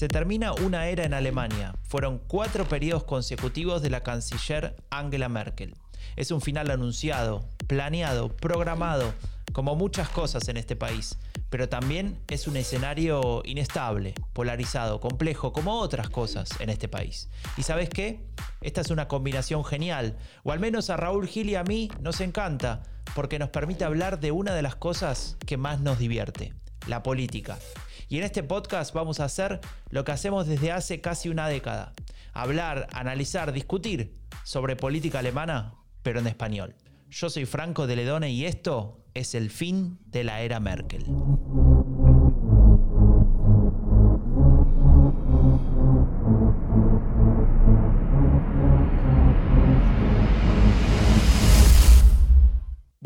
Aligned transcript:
Se 0.00 0.08
termina 0.08 0.54
una 0.54 0.86
era 0.86 1.04
en 1.04 1.12
Alemania. 1.12 1.74
Fueron 1.82 2.22
cuatro 2.26 2.64
periodos 2.64 3.04
consecutivos 3.04 3.82
de 3.82 3.90
la 3.90 4.02
canciller 4.02 4.74
Angela 4.88 5.28
Merkel. 5.28 5.74
Es 6.16 6.30
un 6.30 6.40
final 6.40 6.70
anunciado, 6.70 7.44
planeado, 7.66 8.34
programado, 8.34 9.12
como 9.52 9.76
muchas 9.76 10.08
cosas 10.08 10.48
en 10.48 10.56
este 10.56 10.74
país, 10.74 11.18
pero 11.50 11.68
también 11.68 12.18
es 12.28 12.46
un 12.46 12.56
escenario 12.56 13.42
inestable, 13.44 14.14
polarizado, 14.32 15.00
complejo, 15.00 15.52
como 15.52 15.78
otras 15.78 16.08
cosas 16.08 16.48
en 16.60 16.70
este 16.70 16.88
país. 16.88 17.28
¿Y 17.56 17.62
sabes 17.64 17.90
qué? 17.90 18.24
Esta 18.60 18.80
es 18.80 18.90
una 18.90 19.06
combinación 19.06 19.64
genial, 19.64 20.16
o 20.44 20.52
al 20.52 20.60
menos 20.60 20.88
a 20.88 20.96
Raúl 20.96 21.26
Gil 21.26 21.50
y 21.50 21.56
a 21.56 21.64
mí 21.64 21.90
nos 22.00 22.20
encanta, 22.20 22.82
porque 23.14 23.38
nos 23.38 23.50
permite 23.50 23.84
hablar 23.84 24.20
de 24.20 24.32
una 24.32 24.54
de 24.54 24.62
las 24.62 24.76
cosas 24.76 25.36
que 25.46 25.56
más 25.56 25.80
nos 25.80 25.98
divierte, 25.98 26.54
la 26.86 27.02
política. 27.02 27.58
Y 28.08 28.18
en 28.18 28.24
este 28.24 28.42
podcast 28.42 28.92
vamos 28.92 29.20
a 29.20 29.24
hacer 29.24 29.60
lo 29.90 30.04
que 30.04 30.12
hacemos 30.12 30.46
desde 30.46 30.72
hace 30.72 31.00
casi 31.00 31.28
una 31.28 31.48
década. 31.48 31.92
Hablar, 32.32 32.88
analizar, 32.92 33.52
discutir 33.52 34.16
sobre 34.44 34.76
política 34.76 35.20
alemana, 35.20 35.74
pero 36.02 36.20
en 36.20 36.26
español. 36.26 36.74
Yo 37.08 37.30
soy 37.30 37.44
Franco 37.44 37.86
de 37.86 37.96
Ledone 37.96 38.30
y 38.30 38.46
esto 38.46 39.04
es 39.14 39.34
el 39.34 39.50
fin 39.50 39.98
de 40.06 40.24
la 40.24 40.42
era 40.42 40.60
Merkel. 40.60 41.04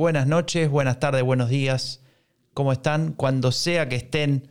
Buenas 0.04 0.26
noches, 0.26 0.68
buenas 0.68 1.00
tardes, 1.00 1.22
buenos 1.22 1.48
días. 1.48 2.02
¿Cómo 2.52 2.72
están? 2.72 3.14
Cuando 3.14 3.52
sea 3.52 3.88
que 3.88 3.97
estén 3.97 4.50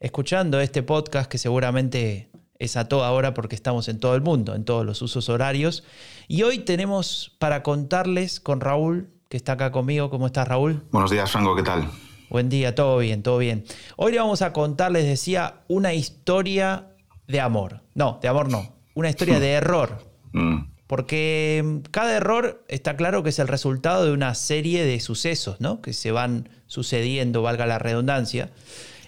escuchando 0.00 0.60
este 0.60 0.82
podcast 0.82 1.30
que 1.30 1.36
seguramente 1.36 2.30
es 2.58 2.78
a 2.78 2.88
toda 2.88 3.12
hora 3.12 3.34
porque 3.34 3.54
estamos 3.54 3.86
en 3.88 4.00
todo 4.00 4.14
el 4.14 4.22
mundo, 4.22 4.54
en 4.54 4.64
todos 4.64 4.86
los 4.86 5.02
usos 5.02 5.28
horarios. 5.28 5.84
Y 6.26 6.42
hoy 6.42 6.60
tenemos 6.60 7.36
para 7.38 7.62
contarles 7.62 8.40
con 8.40 8.62
Raúl, 8.62 9.10
que 9.28 9.36
está 9.36 9.52
acá 9.52 9.72
conmigo. 9.72 10.08
¿Cómo 10.08 10.24
estás, 10.24 10.48
Raúl? 10.48 10.82
Buenos 10.90 11.10
días, 11.10 11.30
Franco, 11.30 11.54
¿qué 11.54 11.64
tal? 11.64 11.86
Buen 12.30 12.48
día, 12.48 12.74
todo 12.74 12.96
bien, 12.96 13.22
todo 13.22 13.36
bien. 13.36 13.64
Hoy 13.96 14.12
le 14.12 14.20
vamos 14.20 14.40
a 14.40 14.54
contarles, 14.54 15.04
decía, 15.04 15.56
una 15.68 15.92
historia 15.92 16.96
de 17.26 17.40
amor. 17.40 17.82
No, 17.92 18.20
de 18.22 18.28
amor 18.28 18.50
no, 18.50 18.74
una 18.94 19.10
historia 19.10 19.38
de 19.38 19.52
error. 19.52 20.02
Mm. 20.32 20.73
Porque 20.86 21.80
cada 21.90 22.14
error 22.16 22.64
está 22.68 22.96
claro 22.96 23.22
que 23.22 23.30
es 23.30 23.38
el 23.38 23.48
resultado 23.48 24.04
de 24.04 24.12
una 24.12 24.34
serie 24.34 24.84
de 24.84 25.00
sucesos, 25.00 25.60
¿no? 25.60 25.80
Que 25.80 25.92
se 25.92 26.10
van 26.10 26.48
sucediendo, 26.66 27.42
valga 27.42 27.66
la 27.66 27.78
redundancia. 27.78 28.50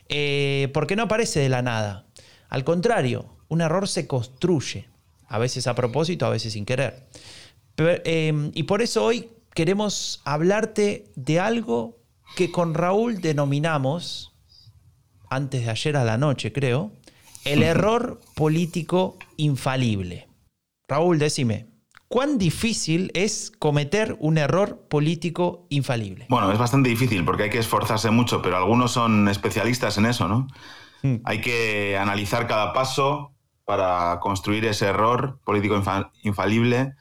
Eh, 0.09 0.71
porque 0.73 0.97
no 0.97 1.05
aparece 1.05 1.41
de 1.41 1.49
la 1.49 1.63
nada. 1.63 2.07
Al 2.49 2.65
contrario, 2.65 3.27
un 3.49 3.61
error 3.61 3.89
se 3.89 4.07
construye, 4.07 4.89
a 5.29 5.39
veces 5.39 5.67
a 5.67 5.75
propósito, 5.75 6.27
a 6.27 6.31
veces 6.31 6.53
sin 6.53 6.65
querer. 6.65 7.07
Em, 7.77 8.51
y 8.55 8.63
por 8.63 8.81
eso 8.81 9.05
hoy 9.05 9.29
queremos 9.55 10.23
hablarte 10.25 11.05
de 11.15 11.41
algo 11.41 11.99
que 12.37 12.51
con 12.51 12.75
Raúl 12.75 13.21
denominamos, 13.21 14.33
antes 15.29 15.65
de 15.65 15.71
ayer 15.71 15.97
a 15.97 16.05
la 16.05 16.17
noche 16.17 16.53
creo, 16.53 16.93
el 17.45 17.63
error 17.63 18.21
político 18.35 19.19
infalible. 19.37 20.26
Raúl, 20.89 21.19
decime, 21.19 21.67
¿Cuán 22.09 22.39
difícil 22.39 23.11
es 23.15 23.53
cometer 23.59 24.17
un 24.21 24.39
error 24.39 24.87
político 24.89 25.67
infalible? 25.71 26.27
Bueno, 26.29 26.53
es 26.53 26.59
bastante 26.59 26.89
difícil 26.89 27.25
porque 27.25 27.45
hay 27.45 27.51
que 27.51 27.59
esforzarse 27.59 28.11
mucho, 28.11 28.43
pero 28.43 28.57
algunos 28.57 28.93
son 28.93 29.27
especialistas 29.27 29.99
en 29.99 30.07
eso, 30.07 30.29
¿no? 30.29 30.47
Hmm. 31.03 31.17
Hay 31.25 31.41
que 31.41 31.99
analizar 31.99 32.47
cada 32.47 32.73
paso 32.73 33.35
para 33.65 34.21
construir 34.21 34.65
ese 34.67 34.87
error 34.87 35.41
político 35.45 35.83
infalible 36.23 36.95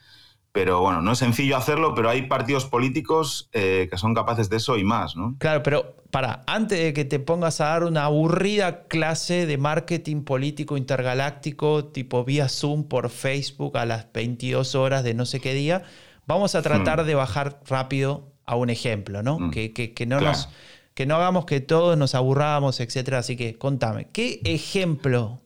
pero 0.55 0.79
bueno, 0.79 1.01
no 1.01 1.11
es 1.11 1.19
sencillo 1.19 1.57
hacerlo, 1.57 1.93
pero 1.93 2.09
hay 2.09 2.29
partidos 2.29 2.63
políticos 2.63 3.49
eh, 3.51 3.89
que 3.91 3.97
son 3.97 4.13
capaces 4.13 4.49
de 4.49 4.55
eso 4.55 4.77
y 4.77 4.85
más, 4.85 5.17
¿no? 5.17 5.35
Claro, 5.37 5.61
pero 5.63 5.97
para, 6.11 6.45
antes 6.47 6.79
de 6.79 6.93
que 6.93 7.03
te 7.03 7.19
pongas 7.19 7.59
a 7.59 7.65
dar 7.65 7.83
una 7.83 8.05
aburrida 8.05 8.83
clase 8.83 9.47
de 9.47 9.57
marketing 9.57 10.23
político 10.23 10.77
intergaláctico, 10.77 11.87
tipo 11.87 12.23
vía 12.23 12.47
Zoom 12.47 12.85
por 12.85 13.09
Facebook 13.09 13.77
a 13.77 13.85
las 13.85 14.13
22 14.13 14.75
horas 14.75 15.03
de 15.03 15.13
no 15.13 15.25
sé 15.25 15.41
qué 15.41 15.53
día, 15.53 15.83
vamos 16.25 16.55
a 16.55 16.61
tratar 16.61 17.03
hmm. 17.03 17.07
de 17.07 17.15
bajar 17.15 17.59
rápido 17.67 18.31
a 18.45 18.55
un 18.55 18.69
ejemplo, 18.69 19.21
¿no? 19.23 19.37
Hmm. 19.37 19.51
Que, 19.51 19.73
que, 19.73 20.05
no 20.05 20.21
nos, 20.21 20.47
que 20.93 21.05
no 21.05 21.17
hagamos 21.17 21.43
que 21.43 21.59
todos 21.59 21.97
nos 21.97 22.15
aburramos, 22.15 22.79
etcétera. 22.79 23.17
Así 23.17 23.35
que 23.35 23.57
contame, 23.57 24.07
¿qué 24.13 24.39
ejemplo 24.45 25.41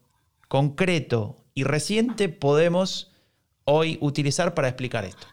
concreto 0.47 1.37
y 1.55 1.63
reciente 1.63 2.29
podemos 2.29 3.09
hoy 3.69 3.97
utilizar 4.01 4.53
para 4.53 4.67
explicar 4.67 5.05
esto? 5.05 5.27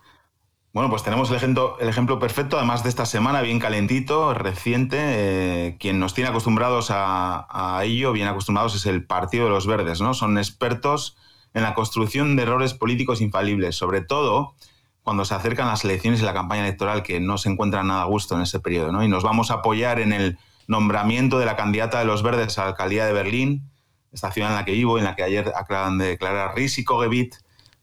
Bueno, 0.77 0.91
pues 0.91 1.03
tenemos 1.03 1.31
el 1.31 1.37
ejemplo, 1.37 1.79
el 1.81 2.19
perfecto, 2.19 2.59
además 2.59 2.83
de 2.83 2.91
esta 2.91 3.07
semana, 3.07 3.41
bien 3.41 3.59
calentito, 3.59 4.35
reciente. 4.35 4.99
Eh, 5.01 5.77
quien 5.81 5.99
nos 5.99 6.13
tiene 6.13 6.29
acostumbrados 6.29 6.89
a, 6.91 7.81
ello, 7.83 8.13
bien 8.13 8.29
acostumbrados, 8.29 8.75
es 8.75 8.85
el 8.85 9.07
Partido 9.07 9.45
de 9.45 9.51
los 9.51 9.67
Verdes, 9.67 10.03
¿no? 10.03 10.13
Son 10.13 10.37
expertos 10.37 11.17
en 11.55 11.63
la 11.63 11.73
construcción 11.73 12.37
de 12.37 12.43
errores 12.43 12.75
políticos 12.75 13.23
infalibles, 13.23 13.75
sobre 13.75 14.03
todo 14.03 14.55
cuando 15.03 15.25
se 15.25 15.35
acercan 15.35 15.69
las 15.69 15.83
elecciones 15.83 16.21
y 16.21 16.25
la 16.25 16.35
campaña 16.35 16.61
electoral, 16.65 17.03
que 17.03 17.21
no 17.21 17.39
se 17.39 17.49
encuentran 17.49 17.87
nada 17.87 18.03
a 18.03 18.07
gusto 18.07 18.35
en 18.35 18.43
ese 18.43 18.61
periodo, 18.61 18.93
¿no? 18.93 19.03
Y 19.03 19.09
nos 19.09 19.23
vamos 19.23 19.51
a 19.51 19.55
apoyar 19.55 19.99
en 19.99 20.13
el 20.13 20.37
nombramiento 20.67 21.39
de 21.39 21.47
la 21.47 21.57
candidata 21.57 22.01
de 22.01 22.05
los 22.05 22.23
Verdes 22.23 22.59
a 22.59 22.65
la 22.65 22.69
alcaldía 22.69 23.07
de 23.07 23.15
Berlín, 23.15 23.71
esta 24.13 24.31
ciudad 24.31 24.51
en 24.51 24.57
la 24.57 24.67
que 24.67 24.73
vivo, 24.73 24.99
en 24.99 25.05
la 25.05 25.17
que 25.17 25.23
ayer 25.23 25.55
acaban 25.57 25.97
de 25.97 26.09
declarar 26.09 26.55
Risi 26.55 26.85
Kogebit 26.85 27.37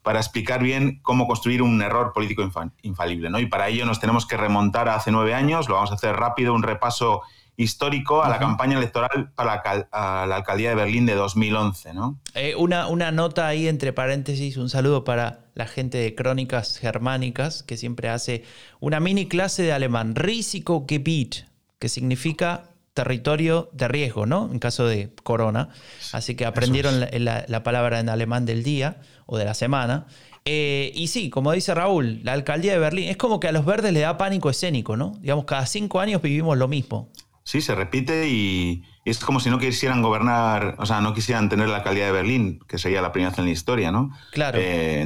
para 0.03 0.19
explicar 0.19 0.61
bien 0.61 0.99
cómo 1.01 1.27
construir 1.27 1.61
un 1.61 1.81
error 1.81 2.11
político 2.13 2.43
infalible. 2.81 3.29
¿no? 3.29 3.39
Y 3.39 3.47
para 3.47 3.69
ello 3.69 3.85
nos 3.85 3.99
tenemos 3.99 4.25
que 4.25 4.37
remontar 4.37 4.89
a 4.89 4.95
hace 4.95 5.11
nueve 5.11 5.33
años, 5.33 5.69
lo 5.69 5.75
vamos 5.75 5.91
a 5.91 5.95
hacer 5.95 6.15
rápido, 6.15 6.53
un 6.53 6.61
repaso 6.61 7.21
histórico 7.55 8.23
a 8.23 8.29
la 8.29 8.39
campaña 8.39 8.77
electoral 8.77 9.31
para 9.35 9.61
la, 9.91 10.35
alcaldía 10.35 10.69
de 10.69 10.75
Berlín 10.75 11.05
de 11.05 11.15
2011. 11.15 11.93
¿no? 11.93 12.19
Eh, 12.33 12.55
una, 12.55 12.87
una, 12.87 13.11
nota 13.11 13.47
ahí 13.47 13.67
entre 13.67 13.93
paréntesis, 13.93 14.57
un 14.57 14.69
saludo 14.69 15.03
para 15.03 15.45
la 15.53 15.67
gente 15.67 15.99
de 15.99 16.15
Crónicas 16.15 16.77
Germánicas, 16.77 17.63
que 17.63 17.77
siempre 17.77 18.09
hace 18.09 18.43
una 18.79 18.99
mini 18.99 19.27
clase 19.27 19.63
de 19.63 19.71
alemán, 19.71 20.15
Risikogebiet, 20.15 21.45
que 21.79 21.89
significa 21.89 22.72
territorio 22.93 23.69
de 23.73 23.87
riesgo, 23.87 24.25
¿no? 24.25 24.49
En 24.51 24.59
caso 24.59 24.85
de 24.85 25.11
corona. 25.23 25.69
Así 26.11 26.35
que 26.35 26.45
aprendieron 26.45 26.99
la, 26.99 27.63
palabra 27.63 27.99
en 27.99 28.09
alemán 28.09 28.45
del 28.45 28.63
día 28.63 28.97
o 29.25 29.37
de 29.37 29.45
la 29.45 29.53
semana. 29.53 30.05
Eh, 30.45 30.91
y 30.93 31.07
sí, 31.07 31.29
como 31.29 31.51
dice 31.53 31.73
Raúl, 31.73 32.19
la 32.23 32.33
alcaldía 32.33 32.73
de 32.73 32.79
Berlín 32.79 33.09
es 33.09 33.17
como 33.17 33.39
que 33.39 33.47
a 33.47 33.51
los 33.51 33.65
verdes 33.65 33.93
le 33.93 34.01
da 34.01 34.17
pánico 34.17 34.49
escénico, 34.49 34.97
¿no? 34.97 35.13
Digamos, 35.21 35.45
cada 35.45 35.65
cinco 35.65 35.99
años 35.99 36.21
vivimos 36.21 36.57
lo 36.57 36.67
mismo. 36.67 37.09
Sí, 37.43 37.61
se 37.61 37.75
repite 37.75 38.29
y, 38.29 38.83
es 39.05 39.19
como 39.19 39.41
si 39.41 39.49
no 39.49 39.59
quisieran 39.59 40.01
gobernar, 40.01 40.75
o 40.79 40.85
sea, 40.85 41.01
no 41.01 41.13
quisieran 41.13 41.49
tener 41.49 41.67
la 41.67 41.77
alcaldía 41.77 42.05
de 42.05 42.13
Berlín, 42.13 42.59
que 42.67 42.77
sería 42.77 43.01
la 43.01 43.11
primera 43.11 43.31
vez 43.31 43.39
en 43.39 43.45
la 43.45 43.51
historia, 43.51 43.91
¿no? 43.91 44.11
Claro. 44.31 44.57
Eh, 44.61 45.05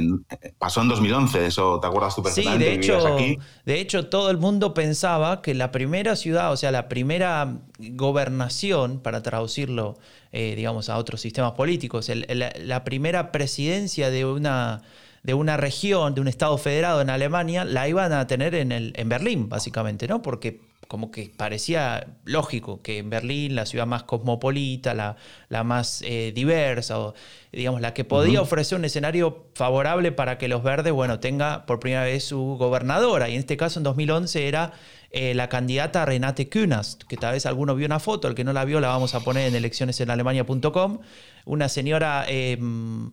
pasó 0.56 0.82
en 0.82 0.88
2011, 0.88 1.46
eso 1.46 1.80
te 1.80 1.88
acuerdas 1.88 2.14
tú 2.14 2.22
perfectamente. 2.22 2.64
Sí, 2.64 2.70
de 2.70 2.76
hecho, 2.76 3.16
de 3.64 3.80
hecho, 3.80 4.06
todo 4.06 4.30
el 4.30 4.38
mundo 4.38 4.72
pensaba 4.72 5.42
que 5.42 5.52
la 5.54 5.72
primera 5.72 6.14
ciudad, 6.14 6.52
o 6.52 6.56
sea, 6.56 6.70
la 6.70 6.88
primera 6.88 7.58
gobernación, 7.78 9.00
para 9.00 9.20
traducirlo, 9.22 9.98
eh, 10.30 10.54
digamos, 10.54 10.88
a 10.90 10.96
otros 10.96 11.20
sistemas 11.20 11.52
políticos, 11.52 12.08
la 12.28 12.84
primera 12.84 13.32
presidencia 13.32 14.10
de 14.10 14.24
una 14.24 14.82
de 15.24 15.34
una 15.34 15.56
región, 15.56 16.14
de 16.14 16.20
un 16.20 16.28
estado 16.28 16.56
federado 16.56 17.00
en 17.00 17.10
Alemania, 17.10 17.64
la 17.64 17.88
iban 17.88 18.12
a 18.12 18.26
tener 18.26 18.54
en, 18.54 18.72
el, 18.72 18.92
en 18.96 19.08
Berlín, 19.08 19.48
básicamente, 19.48 20.06
¿no? 20.06 20.22
Porque 20.22 20.60
como 20.88 21.10
que 21.10 21.30
parecía 21.36 22.16
lógico 22.24 22.80
que 22.82 22.98
en 22.98 23.10
Berlín, 23.10 23.54
la 23.54 23.66
ciudad 23.66 23.86
más 23.86 24.04
cosmopolita, 24.04 24.94
la, 24.94 25.16
la 25.50 25.62
más 25.62 26.02
eh, 26.02 26.32
diversa, 26.34 26.98
o, 26.98 27.14
digamos, 27.52 27.82
la 27.82 27.92
que 27.92 28.04
podía 28.04 28.40
ofrecer 28.40 28.78
un 28.78 28.86
escenario 28.86 29.50
favorable 29.54 30.12
para 30.12 30.38
que 30.38 30.48
los 30.48 30.62
verdes, 30.62 30.94
bueno, 30.94 31.20
tenga 31.20 31.66
por 31.66 31.78
primera 31.78 32.04
vez 32.04 32.24
su 32.24 32.56
gobernadora. 32.58 33.28
Y 33.28 33.34
en 33.34 33.40
este 33.40 33.58
caso, 33.58 33.78
en 33.78 33.84
2011, 33.84 34.48
era 34.48 34.72
eh, 35.10 35.34
la 35.34 35.50
candidata 35.50 36.06
Renate 36.06 36.48
Künast, 36.48 37.02
que 37.04 37.18
tal 37.18 37.34
vez 37.34 37.44
alguno 37.44 37.74
vio 37.74 37.84
una 37.84 38.00
foto, 38.00 38.26
el 38.26 38.34
que 38.34 38.44
no 38.44 38.54
la 38.54 38.64
vio 38.64 38.80
la 38.80 38.88
vamos 38.88 39.14
a 39.14 39.20
poner 39.20 39.48
en 39.48 39.54
eleccionesenalemania.com, 39.54 41.00
una 41.44 41.68
señora 41.68 42.24
em, 42.28 43.10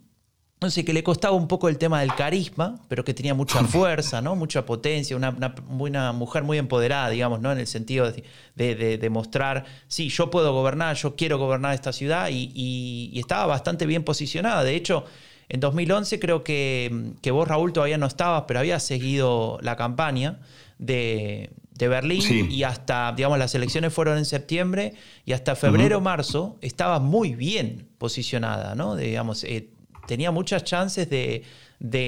no 0.62 0.70
sé, 0.70 0.86
que 0.86 0.94
le 0.94 1.04
costaba 1.04 1.36
un 1.36 1.48
poco 1.48 1.68
el 1.68 1.78
tema 1.78 2.00
del 2.00 2.16
carisma, 2.16 2.80
pero 2.88 3.04
que 3.04 3.14
tenía 3.14 3.34
mucha 3.34 3.64
fuerza, 3.66 4.22
¿no? 4.22 4.36
Mucha 4.36 4.66
potencia, 4.66 5.16
una, 5.16 5.36
una, 5.68 6.12
mujer 6.14 6.44
muy 6.44 6.58
empoderada, 6.58 7.10
digamos, 7.10 7.42
¿no? 7.42 7.52
En 7.52 7.60
el 7.60 7.68
sentido 7.68 8.12
de, 8.56 8.98
de, 8.98 9.10
mostrar, 9.10 9.66
sí, 9.88 10.10
yo 10.10 10.32
puedo 10.32 10.54
gobernar, 10.54 10.96
yo 10.96 11.16
quiero 11.16 11.38
gobernar 11.38 11.74
esta 11.74 11.94
ciudad 11.94 12.30
y, 12.32 13.12
estaba 13.20 13.46
bastante 13.46 13.86
bien 13.86 14.04
posicionada. 14.04 14.64
De 14.64 14.76
hecho, 14.76 15.06
en 15.50 15.60
2011 15.60 16.20
creo 16.20 16.44
que, 16.44 17.14
que, 17.22 17.32
vos, 17.32 17.48
Raúl, 17.48 17.74
todavía 17.74 17.98
no 17.98 18.08
estabas, 18.08 18.46
pero 18.48 18.60
había 18.60 18.80
seguido 18.80 19.60
la 19.62 19.76
campaña 19.76 20.40
de, 20.78 21.52
de 21.76 21.88
Berlín 21.90 22.50
y 22.50 22.64
hasta, 22.64 23.14
digamos, 23.16 23.38
las 23.38 23.54
elecciones 23.54 23.94
fueron 23.94 24.18
en 24.18 24.26
septiembre 24.26 24.94
y 25.26 25.34
hasta 25.34 25.56
febrero, 25.56 26.00
marzo 26.00 26.58
estaba 26.62 27.00
muy 27.00 27.36
bien 27.36 27.90
posicionada, 27.98 28.76
¿no? 28.76 28.96
digamos, 28.96 29.44
eh, 29.44 29.70
tenía 30.08 30.32
muchas 30.32 30.64
chances 30.64 31.10
de, 31.10 31.44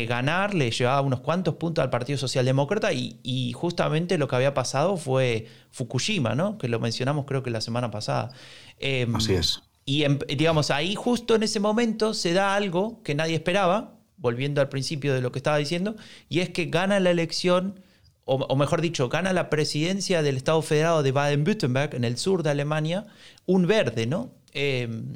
ganar, 0.08 0.54
le 0.54 0.72
llevaba 0.72 1.02
unos 1.02 1.20
cuantos 1.20 1.56
puntos 1.56 1.84
al 1.84 1.90
Partido 1.90 2.18
Socialdemócrata 2.18 2.94
y, 2.94 3.20
y, 3.24 3.54
justamente 3.54 4.18
lo 4.18 4.28
que 4.28 4.36
había 4.36 4.54
pasado 4.54 4.98
fue 4.98 5.48
Fukushima, 5.72 6.36
¿no? 6.36 6.58
Que 6.58 6.68
lo 6.68 6.80
mencionamos 6.80 7.26
creo 7.26 7.44
que 7.44 7.50
la 7.50 7.62
semana 7.62 7.92
pasada. 7.92 8.32
Em, 8.80 9.16
Así 9.16 9.34
es. 9.34 9.62
Y 9.86 10.06
digamos, 10.36 10.70
ahí 10.70 10.96
justo 10.96 11.36
en 11.36 11.44
ese 11.44 11.62
momento 11.62 12.14
se 12.14 12.34
da 12.34 12.56
algo 12.56 13.02
que 13.04 13.16
nadie 13.16 13.36
esperaba, 13.36 13.94
volviendo 14.18 14.60
al 14.60 14.68
principio 14.68 15.14
de 15.14 15.22
lo 15.22 15.32
que 15.32 15.40
estaba 15.40 15.58
diciendo, 15.58 15.96
y 16.28 16.40
es 16.40 16.50
que 16.50 16.66
gana 16.66 17.00
la 17.00 17.12
elección 17.12 17.80
o, 18.30 18.56
mejor 18.58 18.82
dicho, 18.82 19.08
gana 19.08 19.32
la 19.32 19.50
presidencia 19.50 20.22
del 20.22 20.36
Estado 20.36 20.62
Federado 20.62 21.02
de 21.02 21.14
Baden-Württemberg, 21.14 21.96
en 21.96 22.04
el 22.04 22.18
sur 22.18 22.44
de 22.44 22.50
Alemania, 22.50 23.06
un 23.46 23.68
verde, 23.68 24.06
¿no? 24.06 24.32
Em, 24.52 25.14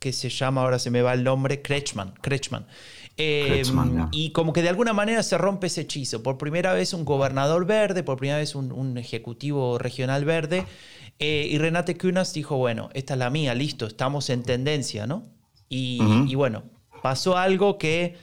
que 0.00 0.12
se 0.12 0.28
llama, 0.28 0.62
ahora 0.62 0.80
se 0.80 0.90
me 0.90 1.02
va 1.02 1.14
el 1.14 1.22
nombre, 1.22 1.62
Kretschmann. 1.62 2.14
Kretschmann. 2.20 2.66
Em, 3.16 4.08
y 4.10 4.30
como 4.32 4.52
que 4.52 4.62
de 4.62 4.68
alguna 4.68 4.92
manera 4.92 5.22
se 5.22 5.38
rompe 5.38 5.68
ese 5.68 5.82
hechizo. 5.82 6.24
Por 6.24 6.38
primera 6.38 6.72
vez 6.72 6.92
un 6.92 7.04
gobernador 7.04 7.66
verde, 7.66 8.02
por 8.02 8.16
primera 8.16 8.38
vez 8.38 8.56
un, 8.56 8.98
ejecutivo 8.98 9.78
regional 9.78 10.24
verde. 10.24 10.66
Eh, 11.20 11.46
y 11.48 11.58
Renate 11.58 11.96
Kunas 11.96 12.32
dijo, 12.32 12.56
bueno, 12.56 12.90
esta 12.94 13.14
es 13.14 13.18
la 13.18 13.30
mía, 13.30 13.54
listo, 13.54 13.86
estamos 13.86 14.28
en 14.30 14.42
tendencia, 14.42 15.06
¿no? 15.06 15.24
y 15.72 16.34
bueno, 16.34 16.64
pasó 17.00 17.36
algo 17.36 17.78
que 17.78 18.16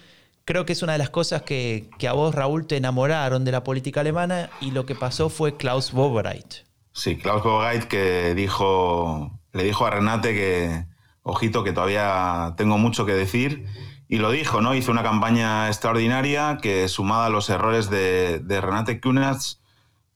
creo 0.48 0.66
que 0.66 0.72
es 0.74 0.82
una 0.82 0.94
de 0.94 0.98
las 0.98 1.10
cosas 1.10 1.42
que, 1.42 1.90
a 2.08 2.14
vos, 2.14 2.34
Raúl, 2.34 2.68
te 2.68 2.78
enamoraron 2.78 3.44
de 3.44 3.52
la 3.52 3.66
política 3.66 4.00
alemana 4.00 4.50
y 4.62 4.72
lo 4.72 4.86
que 4.86 4.96
pasó 4.96 5.30
fue 5.30 5.58
Klaus 5.58 5.94
Wowereit. 5.94 6.66
Sí, 6.94 7.18
Klaus 7.18 7.44
Wowereit 7.44 7.84
que 7.84 8.34
dijo, 8.34 9.38
le 9.52 9.64
dijo 9.66 9.86
a 9.86 9.90
Renate 9.90 10.34
que, 10.34 10.86
ojito, 11.28 11.64
que 11.64 11.74
todavía 11.74 12.54
tengo 12.58 12.78
mucho 12.78 13.06
que 13.06 13.14
decir. 13.14 13.66
Y 14.08 14.18
lo 14.18 14.32
dijo, 14.32 14.62
¿no? 14.62 14.74
Hizo 14.74 14.92
una 14.92 15.04
campaña 15.04 15.68
extraordinaria 15.68 16.58
que, 16.62 16.88
sumada 16.88 17.26
a 17.26 17.30
los 17.30 17.50
errores 17.50 17.90
de, 17.90 18.42
Renate 18.48 19.00
Kunatz, 19.02 19.60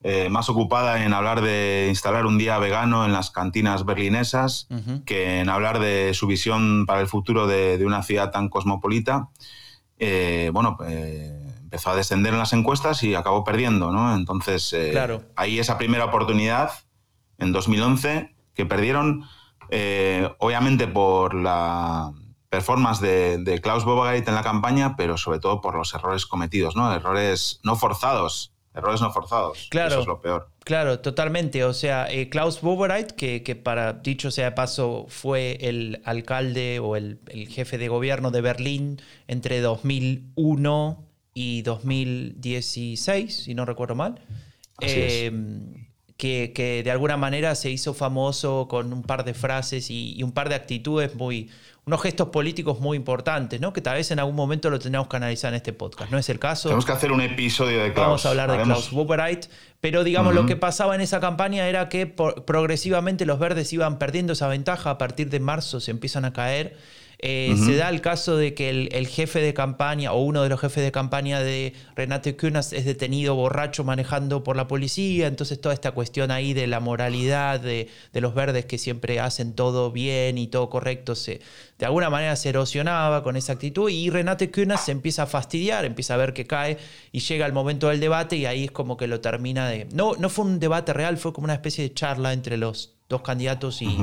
eh, 0.04 0.30
más 0.30 0.50
ocupada 0.50 1.04
en 1.04 1.14
hablar 1.14 1.42
de 1.42 1.86
instalar 1.90 2.26
un 2.26 2.40
día 2.40 2.58
vegano 2.58 3.06
en 3.06 3.14
las 3.14 3.30
cantinas 3.30 3.86
berlinesas 3.86 4.68
que 5.06 5.40
en 5.40 5.50
hablar 5.50 5.80
de 5.80 6.16
su 6.16 6.26
visión 6.26 6.88
para 6.88 7.02
el 7.02 7.08
futuro 7.08 7.46
de, 7.46 7.78
de 7.78 7.86
una 7.86 8.02
ciudad 8.02 8.32
tan 8.32 8.50
cosmopolita. 8.50 9.30
Eh, 10.04 10.50
bueno, 10.52 10.78
eh, 10.88 11.54
empezó 11.62 11.92
a 11.92 11.96
descender 11.96 12.34
en 12.34 12.40
las 12.40 12.54
encuestas 12.54 13.04
y 13.04 13.14
acabó 13.14 13.44
perdiendo, 13.44 13.92
¿no? 13.92 14.16
Entonces, 14.16 14.74
eh, 14.74 15.00
ahí 15.36 15.60
esa 15.60 15.78
primera 15.78 16.06
oportunidad, 16.06 16.72
en 17.38 17.52
2011, 17.52 18.34
que 18.56 18.66
perdieron, 18.66 19.26
obviamente 20.40 20.88
por 20.88 21.34
la 21.34 22.12
performance 22.52 23.00
de, 23.00 23.60
Klaus 23.64 23.86
Bobagait 23.86 24.28
en 24.28 24.36
la 24.36 24.44
campaña, 24.44 24.96
pero 24.98 25.18
sobre 25.18 25.40
todo 25.40 25.62
por 25.62 25.74
los 25.76 25.94
errores 25.94 26.26
cometidos, 26.26 26.76
¿no? 26.76 26.94
Errores 26.94 27.62
no 27.64 27.78
forzados, 27.78 28.52
errores 28.76 29.00
no 29.02 29.12
forzados. 29.12 29.68
Claro. 29.72 29.92
Eso 29.92 30.02
es 30.02 30.08
lo 30.08 30.22
peor. 30.22 30.50
Claro, 30.66 31.00
totalmente. 31.00 31.64
O 31.64 31.74
sea, 31.74 32.12
eh, 32.12 32.30
Klaus 32.30 32.62
Wowereit, 32.62 33.14
que, 33.14 33.42
que, 33.42 33.56
para 33.56 33.94
dicho 33.94 34.32
sea 34.32 34.46
de 34.46 34.52
paso 34.52 35.06
fue 35.08 35.58
el 35.62 36.02
alcalde 36.04 36.80
o 36.80 36.98
el, 36.98 37.20
jefe 37.50 37.78
de 37.78 37.88
gobierno 37.88 38.32
de 38.32 38.42
Berlín 38.42 39.02
entre 39.28 39.62
2001 39.62 41.06
y 41.34 41.62
2016, 41.62 43.44
si 43.46 43.56
no 43.56 43.66
recuerdo 43.66 43.96
mal. 43.96 44.22
Em, 44.82 45.81
que, 46.22 46.52
que, 46.54 46.84
de 46.84 46.92
alguna 46.92 47.18
manera 47.18 47.56
se 47.56 47.72
hizo 47.72 47.96
famoso 47.96 48.68
con 48.70 48.94
un 48.94 49.02
par 49.02 49.26
de 49.26 49.34
frases 49.34 49.90
y 49.90 50.22
un 50.22 50.34
par 50.34 50.50
de 50.50 50.54
actitudes 50.54 51.16
muy, 51.16 51.50
unos 51.86 52.02
gestos 52.04 52.30
políticos 52.30 52.80
muy 52.80 52.96
importantes, 52.96 53.60
¿no? 53.60 53.74
Que 53.74 53.82
tal 53.82 53.96
vez 53.96 54.12
en 54.12 54.20
algún 54.20 54.36
momento 54.36 54.70
lo 54.70 54.78
tengamos 54.78 55.08
que 55.08 55.18
analizar 55.18 55.52
en 55.52 55.58
este 55.58 55.74
podcast. 55.74 56.12
No 56.12 56.20
es 56.20 56.30
el 56.30 56.38
caso. 56.38 56.70
Tenemos 56.70 56.86
que 56.86 56.92
hacer 56.92 57.12
un 57.12 57.22
episodio 57.22 57.82
de 57.82 57.92
Klaus. 57.92 58.08
Vamos 58.08 58.26
a 58.26 58.30
hablar 58.30 58.52
de 58.52 58.64
Klaus 58.64 58.92
Wobereit. 58.92 59.48
Pero 59.80 60.04
digamos, 60.04 60.36
lo 60.36 60.46
que 60.46 60.56
pasaba 60.56 60.94
en 60.94 61.02
esa 61.02 61.20
campaña 61.20 61.68
era 61.68 61.90
que 61.90 62.06
progresivamente 62.06 63.26
los 63.26 63.40
verdes 63.40 63.74
iban 63.74 63.98
perdiendo 63.98 64.34
esa 64.34 64.48
ventaja. 64.48 64.92
A 64.92 64.98
partir 65.00 65.32
de 65.32 65.40
marzo 65.40 65.80
se 65.80 65.90
empiezan 65.90 66.24
a 66.24 66.34
caer. 66.34 66.78
Eh, 67.24 67.56
se 67.56 67.76
da 67.76 67.90
el 67.90 68.02
caso 68.02 68.36
de 68.36 68.56
que 68.56 68.72
el, 68.72 69.08
jefe 69.08 69.42
de 69.42 69.54
campaña 69.54 70.12
o 70.12 70.24
uno 70.24 70.42
de 70.42 70.50
los 70.50 70.60
jefes 70.60 70.84
de 70.84 70.92
campaña 70.92 71.40
de 71.40 71.74
Renate 71.96 72.36
Kunas 72.36 72.74
es 72.74 72.84
detenido 72.84 73.36
borracho 73.36 73.84
manejando 73.84 74.44
por 74.44 74.58
la 74.58 74.68
policía, 74.68 75.28
entonces 75.28 75.62
toda 75.62 75.76
esta 75.76 75.92
cuestión 75.92 76.32
ahí 76.32 76.54
de 76.54 76.66
la 76.66 76.80
moralidad 76.80 77.60
de, 77.60 77.90
los 78.14 78.34
verdes 78.34 78.66
que 78.66 78.80
siempre 78.80 79.20
hacen 79.20 79.54
todo 79.54 79.92
bien 79.92 80.40
y 80.40 80.48
todo 80.48 80.72
correcto, 80.72 81.14
se, 81.14 81.42
de 81.78 81.86
alguna 81.86 82.10
manera 82.10 82.36
se 82.36 82.50
erosionaba 82.50 83.22
con 83.22 83.36
esa 83.36 83.54
actitud 83.54 83.88
y 83.88 84.10
Renate 84.10 84.50
Kunas 84.50 84.84
se 84.86 84.92
empieza 84.92 85.24
a 85.24 85.28
fastidiar, 85.28 85.86
empieza 85.86 86.16
a 86.16 86.18
ver 86.18 86.34
que 86.34 86.48
cae 86.48 86.80
y 87.12 87.20
llega 87.20 87.46
el 87.46 87.54
momento 87.54 87.90
del 87.90 88.00
debate 88.00 88.36
y 88.36 88.48
ahí 88.48 88.64
es 88.64 88.72
como 88.72 88.98
que 88.98 89.06
lo 89.06 89.22
termina 89.22 89.70
de... 89.70 89.88
No, 89.94 90.16
no 90.16 90.30
fue 90.30 90.46
un 90.46 90.60
debate 90.60 90.92
real, 90.92 91.20
fue 91.20 91.34
como 91.34 91.46
una 91.46 91.54
especie 91.54 91.84
de 91.84 91.94
charla 91.94 92.34
entre 92.34 92.58
los 92.58 92.96
dos 93.08 93.22
candidatos 93.22 93.84
y, 93.84 93.96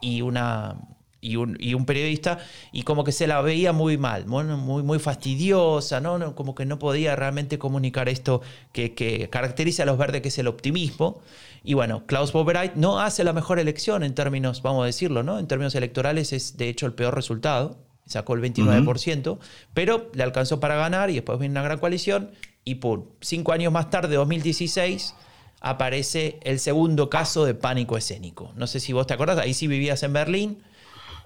y 0.00 0.22
una 0.22 0.76
y 1.22 1.36
un, 1.36 1.86
periodista, 1.86 2.40
y 2.72 2.82
como 2.82 3.04
que 3.04 3.12
se 3.12 3.28
la 3.28 3.40
veía 3.40 3.72
muy 3.72 3.96
mal, 3.96 4.26
muy, 4.26 4.44
muy 4.82 4.98
fastidiosa, 4.98 6.00
¿no? 6.00 6.34
como 6.34 6.56
que 6.56 6.66
no 6.66 6.80
podía 6.80 7.14
realmente 7.14 7.58
comunicar 7.58 8.08
esto 8.08 8.42
que, 8.72 9.28
caracteriza 9.30 9.84
a 9.84 9.86
los 9.86 9.96
verdes, 9.96 10.20
que 10.20 10.28
es 10.28 10.38
el 10.38 10.48
optimismo. 10.48 11.22
Y 11.62 11.74
bueno, 11.74 12.04
Klaus 12.06 12.32
Bobereit 12.32 12.74
no 12.74 13.00
hace 13.00 13.22
la 13.22 13.32
mejor 13.32 13.60
elección 13.60 14.02
en 14.02 14.14
términos, 14.14 14.62
vamos 14.62 14.82
a 14.82 14.86
decirlo, 14.86 15.22
¿no? 15.22 15.38
En 15.38 15.46
términos 15.46 15.76
electorales 15.76 16.32
es 16.32 16.56
de 16.56 16.68
hecho 16.68 16.86
el 16.86 16.92
peor 16.92 17.14
resultado, 17.14 17.76
sacó 18.04 18.34
el 18.34 18.42
29%, 18.42 19.38
pero 19.72 20.10
le 20.12 20.24
alcanzó 20.24 20.58
para 20.58 20.74
ganar 20.74 21.08
y 21.10 21.14
después 21.14 21.38
viene 21.38 21.52
una 21.52 21.62
gran 21.62 21.78
coalición 21.78 22.32
y 22.64 22.76
pum, 22.76 23.04
cinco 23.20 23.52
años 23.52 23.72
más 23.72 23.90
tarde, 23.90 24.16
2016 24.16 25.14
aparece 25.60 26.40
el 26.42 26.58
segundo 26.58 27.08
caso 27.08 27.44
de 27.44 27.54
pánico 27.54 27.96
escénico. 27.96 28.52
No 28.56 28.66
sé 28.66 28.80
si 28.80 28.92
vos 28.92 29.06
te 29.06 29.14
acordás, 29.14 29.38
ahí 29.38 29.54
sí 29.54 29.68
vivías 29.68 30.02
en 30.02 30.12
Berlín, 30.12 30.58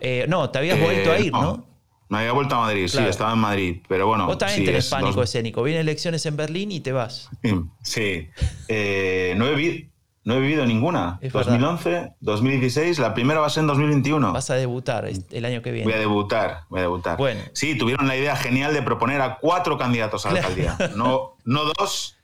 eh, 0.00 0.26
no, 0.28 0.50
te 0.50 0.58
habías 0.58 0.80
vuelto 0.80 1.12
a 1.12 1.18
ir, 1.18 1.32
¿no? 1.32 1.42
¿no? 1.42 1.76
Me 2.08 2.18
había 2.18 2.32
vuelto 2.32 2.54
a 2.54 2.60
Madrid, 2.60 2.86
sí, 2.86 2.98
estaba 2.98 3.32
en 3.32 3.40
Madrid, 3.40 3.82
pero 3.88 4.06
bueno. 4.06 4.26
Vos 4.26 4.38
también 4.38 4.64
tenés 4.64 4.88
pánico 4.88 5.22
escénico. 5.22 5.62
Vienen 5.64 5.82
elecciones 5.82 6.24
en 6.26 6.36
Berlín 6.36 6.70
y 6.70 6.80
te 6.80 6.92
vas. 6.92 7.28
Sí. 7.82 8.28
Eh, 8.68 9.34
no, 9.36 9.46
he 9.48 10.40
vivido, 10.40 10.66
ninguna. 10.66 11.18
2011, 11.20 12.12
2016, 12.20 13.00
la 13.00 13.12
primera 13.12 13.40
va 13.40 13.48
a 13.48 13.50
ser 13.50 13.62
en 13.62 13.66
2021. 13.68 14.32
Vas 14.32 14.50
a 14.50 14.54
debutar 14.54 15.06
el 15.06 15.44
año 15.44 15.62
que 15.62 15.72
viene. 15.72 15.84
Voy 15.84 15.94
a 15.94 15.98
debutar, 15.98 16.60
voy 16.68 16.78
a 16.78 16.82
debutar. 16.82 17.16
Bueno. 17.16 17.40
Sí, 17.54 17.76
tuvieron 17.76 18.06
la 18.06 18.16
idea 18.16 18.36
genial 18.36 18.72
de 18.72 18.82
proponer 18.82 19.20
a 19.20 19.38
cuatro 19.38 19.76
candidatos 19.76 20.26
a 20.26 20.32
la 20.32 20.38
alcaldía. 20.40 20.76
No, 20.96 21.36
no 21.44 21.64
dos, 21.76 22.18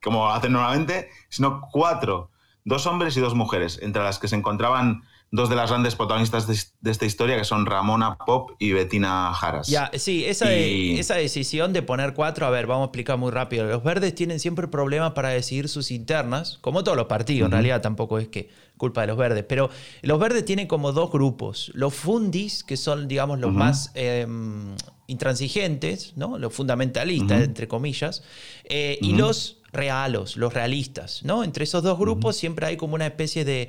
como 0.00 0.30
hacen 0.30 0.52
normalmente, 0.52 1.08
sino 1.28 1.60
cuatro. 1.72 2.30
Dos 2.64 2.86
hombres 2.86 3.16
y 3.16 3.20
dos 3.20 3.34
mujeres, 3.34 3.80
entre 3.82 4.02
las 4.02 4.18
que 4.20 4.28
se 4.28 4.36
encontraban 4.36 5.02
dos 5.34 5.48
de 5.48 5.56
las 5.56 5.68
grandes 5.68 5.96
protagonistas 5.96 6.46
de, 6.46 6.90
esta 6.90 7.06
historia, 7.06 7.36
que 7.36 7.44
son 7.44 7.66
Ramona 7.66 8.16
Pop 8.16 8.52
y 8.60 8.70
Bettina 8.70 9.34
Jaras. 9.34 9.66
Ya, 9.66 9.90
sí, 9.94 10.24
esa, 10.24 10.52
esa 10.52 11.16
decisión 11.16 11.72
de 11.72 11.82
poner 11.82 12.14
cuatro, 12.14 12.46
a 12.46 12.50
ver, 12.50 12.68
vamos 12.68 12.82
a 12.82 12.86
explicar 12.86 13.18
muy 13.18 13.32
rápido. 13.32 13.64
Los 13.66 13.82
verdes 13.82 14.14
tienen 14.14 14.38
siempre 14.38 14.68
problemas 14.68 15.10
para 15.10 15.30
decidir 15.30 15.68
sus 15.68 15.90
internas, 15.90 16.58
como 16.60 16.84
todos 16.84 16.96
los 16.96 17.06
partidos, 17.06 17.46
en 17.46 17.52
realidad 17.52 17.82
tampoco 17.82 18.20
es 18.20 18.28
que 18.28 18.48
culpa 18.76 19.02
de 19.02 19.06
los 19.08 19.16
verdes, 19.16 19.44
pero 19.48 19.70
los 20.02 20.18
verdes 20.18 20.44
tienen 20.44 20.66
como 20.66 20.92
dos 20.92 21.10
grupos. 21.10 21.70
Los 21.74 21.94
fundis, 21.94 22.64
que 22.64 22.76
son, 22.76 23.08
digamos, 23.08 23.38
los 23.38 23.52
más 23.52 23.90
em, 23.94 24.74
intransigentes, 25.06 26.14
¿no? 26.16 26.38
los 26.38 26.52
fundamentalistas, 26.52 27.42
entre 27.42 27.68
comillas, 27.68 28.22
eh, 28.64 28.98
y 29.00 29.14
los 29.14 29.58
realos, 29.72 30.36
los 30.36 30.54
realistas, 30.54 31.24
¿no? 31.24 31.44
Entre 31.44 31.64
esos 31.64 31.82
dos 31.82 31.98
grupos 31.98 32.36
siempre 32.36 32.66
hay 32.66 32.76
como 32.76 32.94
una 32.94 33.06
especie 33.06 33.44
de, 33.44 33.68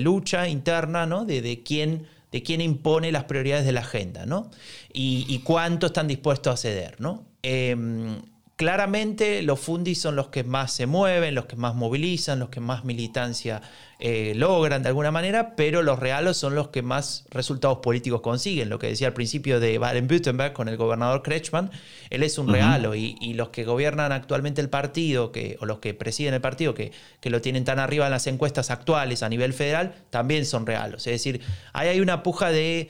lucha 0.00 0.48
interna, 0.48 1.06
¿no? 1.06 1.24
De, 1.24 1.62
quién, 1.62 2.06
de 2.32 2.42
quién 2.42 2.60
impone 2.60 3.12
las 3.12 3.24
prioridades 3.24 3.66
de 3.66 3.72
la 3.72 3.80
agenda, 3.80 4.26
¿no? 4.26 4.50
Y, 4.92 5.38
cuánto 5.44 5.86
están 5.86 6.08
dispuestos 6.08 6.54
a 6.54 6.56
ceder, 6.56 7.00
¿no? 7.00 7.24
Em, 7.42 8.16
claramente 8.58 9.42
los 9.42 9.60
fundis 9.60 10.00
son 10.00 10.16
los 10.16 10.28
que 10.28 10.42
más 10.42 10.72
se 10.72 10.86
mueven, 10.86 11.36
los 11.36 11.46
que 11.46 11.54
más 11.54 11.76
movilizan, 11.76 12.40
los 12.40 12.48
que 12.48 12.58
más 12.58 12.84
militancia 12.84 13.62
eh, 14.00 14.32
logran 14.34 14.82
de 14.82 14.88
alguna 14.88 15.12
manera, 15.12 15.54
pero 15.54 15.80
los 15.80 16.00
realos 16.00 16.36
son 16.36 16.56
los 16.56 16.66
que 16.70 16.82
más 16.82 17.24
resultados 17.30 17.78
políticos 17.78 18.20
consiguen. 18.20 18.68
Lo 18.68 18.80
que 18.80 18.88
decía 18.88 19.06
al 19.06 19.12
principio 19.12 19.60
de 19.60 19.78
Baden-Württemberg 19.78 20.54
con 20.54 20.68
el 20.68 20.76
gobernador 20.76 21.22
Kretschmann, 21.22 21.70
él 22.10 22.24
es 22.24 22.36
un 22.36 22.48
realo 22.48 22.96
y, 22.96 23.32
los 23.34 23.50
que 23.50 23.64
gobiernan 23.64 24.10
actualmente 24.10 24.60
el 24.60 24.68
partido, 24.68 25.30
que, 25.30 25.56
o 25.60 25.64
los 25.64 25.78
que 25.78 25.94
presiden 25.94 26.34
el 26.34 26.40
partido, 26.40 26.74
que, 26.74 26.90
que, 27.20 27.30
lo 27.30 27.40
tienen 27.40 27.64
tan 27.64 27.78
arriba 27.78 28.06
en 28.06 28.10
las 28.10 28.26
encuestas 28.26 28.72
actuales 28.72 29.22
a 29.22 29.28
nivel 29.28 29.52
federal, 29.52 29.94
también 30.10 30.44
son 30.44 30.66
realos. 30.66 31.06
Es 31.06 31.12
decir, 31.12 31.42
ahí 31.72 31.86
hay 31.86 32.00
una 32.00 32.24
puja 32.24 32.50
de 32.50 32.88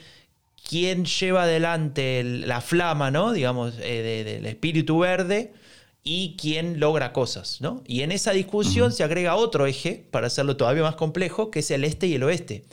quién 0.67 1.05
lleva 1.05 1.45
adelante 1.45 2.23
la 2.25 2.61
flama, 2.61 3.11
¿no? 3.11 3.33
digamos, 3.33 3.75
eh, 3.81 4.25
del 4.25 4.47
espíritu 4.47 4.99
verde 4.99 5.53
y 6.05 6.37
quién 6.41 6.81
logra 6.81 7.13
cosas, 7.13 7.61
¿no? 7.61 7.83
Y 7.87 8.01
en 8.01 8.13
esa 8.13 8.33
discusión 8.33 8.93
se 8.93 9.05
agrega 9.05 9.35
otro 9.35 9.67
eje, 9.67 10.07
para 10.11 10.29
hacerlo 10.29 10.57
todavía 10.57 10.83
más 10.83 10.95
complejo, 10.95 11.51
que 11.51 11.59
es 11.59 11.71
el 11.71 11.85
este 11.85 12.07
y 12.07 12.15
el 12.15 12.23
oeste. 12.23 12.65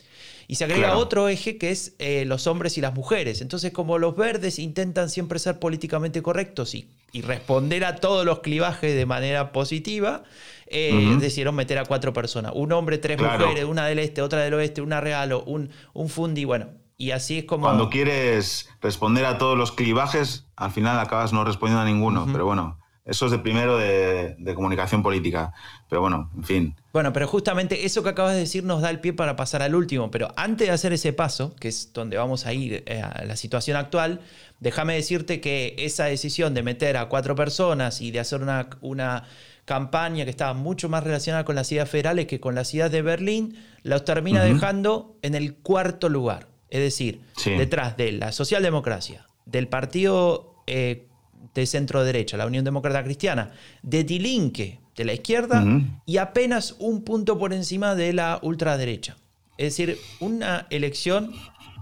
Y 0.47 0.55
se 0.55 0.63
agrega 0.63 0.95
otro 0.95 1.27
eje 1.27 1.57
que 1.57 1.71
es 1.71 1.95
eh, 1.97 2.23
los 2.25 2.45
hombres 2.47 2.77
y 2.77 2.81
las 2.81 2.93
mujeres. 2.93 3.41
Entonces, 3.41 3.73
como 3.73 3.97
los 3.97 4.15
verdes 4.15 4.59
intentan 4.59 5.09
siempre 5.09 5.39
ser 5.39 5.59
políticamente 5.59 6.21
correctos 6.21 6.75
y, 6.75 6.87
responder 7.23 7.85
a 7.85 7.95
todos 7.95 8.25
los 8.25 8.39
clivajes 8.39 8.93
de 8.93 9.05
manera 9.05 9.53
positiva, 9.53 10.23
eh, 10.67 11.15
decidieron 11.19 11.55
meter 11.55 11.77
a 11.77 11.85
cuatro 11.85 12.11
personas. 12.11 12.51
Un 12.55 12.73
hombre, 12.73 12.97
tres 12.97 13.17
mujeres, 13.17 13.63
una 13.63 13.85
del 13.87 13.99
este, 13.99 14.21
otra 14.21 14.41
del 14.43 14.53
oeste, 14.53 14.81
una 14.81 14.99
regalo, 14.99 15.43
un, 15.45 15.69
un 15.93 16.09
fundi, 16.09 16.43
bueno. 16.43 16.67
Y 16.97 17.11
así 17.11 17.39
es 17.39 17.45
como... 17.45 17.65
Cuando 17.65 17.89
quieres 17.89 18.69
responder 18.81 19.25
a 19.25 19.37
todos 19.37 19.57
los 19.57 19.71
clivajes, 19.71 20.47
al 20.55 20.71
final 20.71 20.99
acabas 20.99 21.33
no 21.33 21.43
respondiendo 21.43 21.81
a 21.81 21.85
ninguno. 21.85 22.25
Pero 22.31 22.45
bueno, 22.45 22.79
eso 23.03 23.25
es 23.25 23.31
de 23.31 23.39
primero 23.39 23.77
de, 23.77 24.53
comunicación 24.55 25.03
política. 25.03 25.53
Pero 25.89 26.01
bueno, 26.01 26.31
en 26.35 26.43
fin. 26.43 26.75
Bueno, 26.93 27.13
pero 27.13 27.27
justamente 27.27 27.85
eso 27.85 28.01
que 28.01 28.09
acabas 28.09 28.33
de 28.33 28.39
decir 28.39 28.63
nos 28.63 28.81
da 28.81 28.89
el 28.89 28.99
pie 28.99 29.13
para 29.13 29.35
pasar 29.35 29.61
al 29.61 29.75
último. 29.75 30.09
Pero 30.09 30.33
antes 30.37 30.67
de 30.67 30.73
hacer 30.73 30.93
ese 30.93 31.13
paso, 31.13 31.55
que 31.59 31.67
es 31.67 31.93
donde 31.93 32.17
vamos 32.17 32.45
a 32.45 32.53
ir 32.53 32.83
eh, 32.85 33.01
a 33.01 33.25
la 33.25 33.35
situación 33.35 33.77
actual, 33.77 34.21
déjame 34.59 34.95
decirte 34.95 35.41
que 35.41 35.75
esa 35.77 36.05
decisión 36.05 36.53
de 36.53 36.63
meter 36.63 36.97
a 36.97 37.09
cuatro 37.09 37.35
personas 37.35 38.01
y 38.01 38.11
de 38.11 38.21
hacer 38.21 38.41
una, 38.41 38.69
una 38.81 39.25
campaña 39.65 40.23
que 40.23 40.31
estaba 40.31 40.53
mucho 40.53 40.89
más 40.89 41.03
relacionada 41.03 41.43
con 41.43 41.55
las 41.55 41.67
ciudades 41.67 41.91
federales 41.91 42.27
que 42.27 42.39
con 42.39 42.55
la 42.55 42.63
ciudad 42.63 42.89
de 42.89 43.01
Berlín, 43.01 43.57
los 43.83 44.05
termina 44.05 44.43
dejando 44.43 45.17
en 45.21 45.35
el 45.35 45.55
cuarto 45.55 46.09
lugar. 46.09 46.54
Es 46.75 46.81
decir, 46.81 47.21
detrás 47.45 47.95
de 47.95 48.11
la 48.11 48.33
socialdemocracia, 48.33 49.25
del 49.45 49.69
partido 49.69 50.55
eh, 50.67 51.07
de 51.53 51.65
centro 51.65 52.03
derecha, 52.03 52.35
la 52.35 52.45
Unión 52.45 52.65
Demócrata 52.65 53.01
Cristiana, 53.01 53.53
de 53.81 54.03
Dilinque, 54.03 54.81
de 54.93 55.05
la 55.05 55.13
izquierda, 55.13 55.63
y 56.05 56.17
apenas 56.17 56.75
un 56.79 57.05
punto 57.05 57.39
por 57.39 57.53
encima 57.53 57.95
de 57.95 58.11
la 58.11 58.39
ultraderecha. 58.41 59.15
Es 59.57 59.77
decir, 59.77 59.97
una 60.19 60.67
elección 60.69 61.31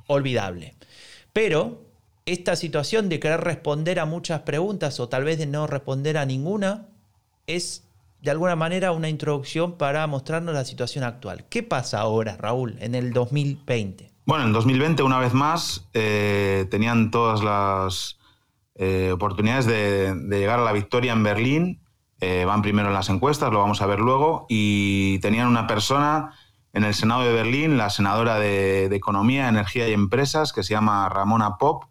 olvidable. 0.06 0.76
Pero 1.34 1.88
esta 2.28 2.56
situación 2.56 3.10
de 3.10 3.20
querer 3.20 3.42
responder 3.42 4.00
a 4.00 4.06
muchas 4.06 4.42
preguntas 4.42 5.00
o 5.00 5.10
tal 5.10 5.24
vez 5.24 5.40
de 5.40 5.48
no 5.48 5.66
responder 5.66 6.20
a 6.20 6.28
ninguna 6.28 6.86
es 7.48 7.84
de 8.22 8.30
alguna 8.30 8.56
manera 8.56 8.92
una 8.92 9.10
introducción 9.10 9.76
para 9.76 10.06
mostrarnos 10.06 10.54
la 10.54 10.66
situación 10.66 11.04
actual. 11.04 11.46
¿Qué 11.50 11.64
pasa 11.64 12.00
ahora, 12.00 12.38
Raúl, 12.38 12.78
en 12.80 12.94
el 12.94 13.12
2020? 13.12 14.13
Bueno, 14.26 14.46
en 14.46 14.54
2020, 14.54 15.04
una 15.04 15.20
vez 15.20 15.34
más, 15.34 15.90
eh, 15.94 16.66
tenían 16.72 17.12
todas 17.12 17.44
las 17.44 18.20
eh, 18.76 19.12
oportunidades 19.12 19.66
de, 19.66 20.16
llegar 20.30 20.60
a 20.60 20.64
la 20.64 20.72
victoria 20.72 21.14
en 21.14 21.24
Berlín. 21.24 21.82
Eh, 22.22 22.46
van 22.46 22.62
primero 22.62 22.88
en 22.88 22.94
las 22.94 23.10
encuestas, 23.10 23.52
lo 23.52 23.60
vamos 23.60 23.82
a 23.82 23.86
ver 23.86 24.00
luego. 24.00 24.46
Y 24.48 25.20
tenían 25.20 25.48
una 25.48 25.68
persona 25.68 26.34
en 26.72 26.86
el 26.86 26.94
Senado 26.94 27.24
de 27.24 27.34
Berlín, 27.34 27.78
la 27.78 27.90
senadora 27.90 28.40
de, 28.40 28.86
Economía, 28.86 29.50
Energía 29.50 29.90
y 29.90 29.94
Empresas, 29.94 30.54
que 30.54 30.64
se 30.64 30.74
llama 30.74 31.10
Ramona 31.10 31.58
Pop, 31.58 31.84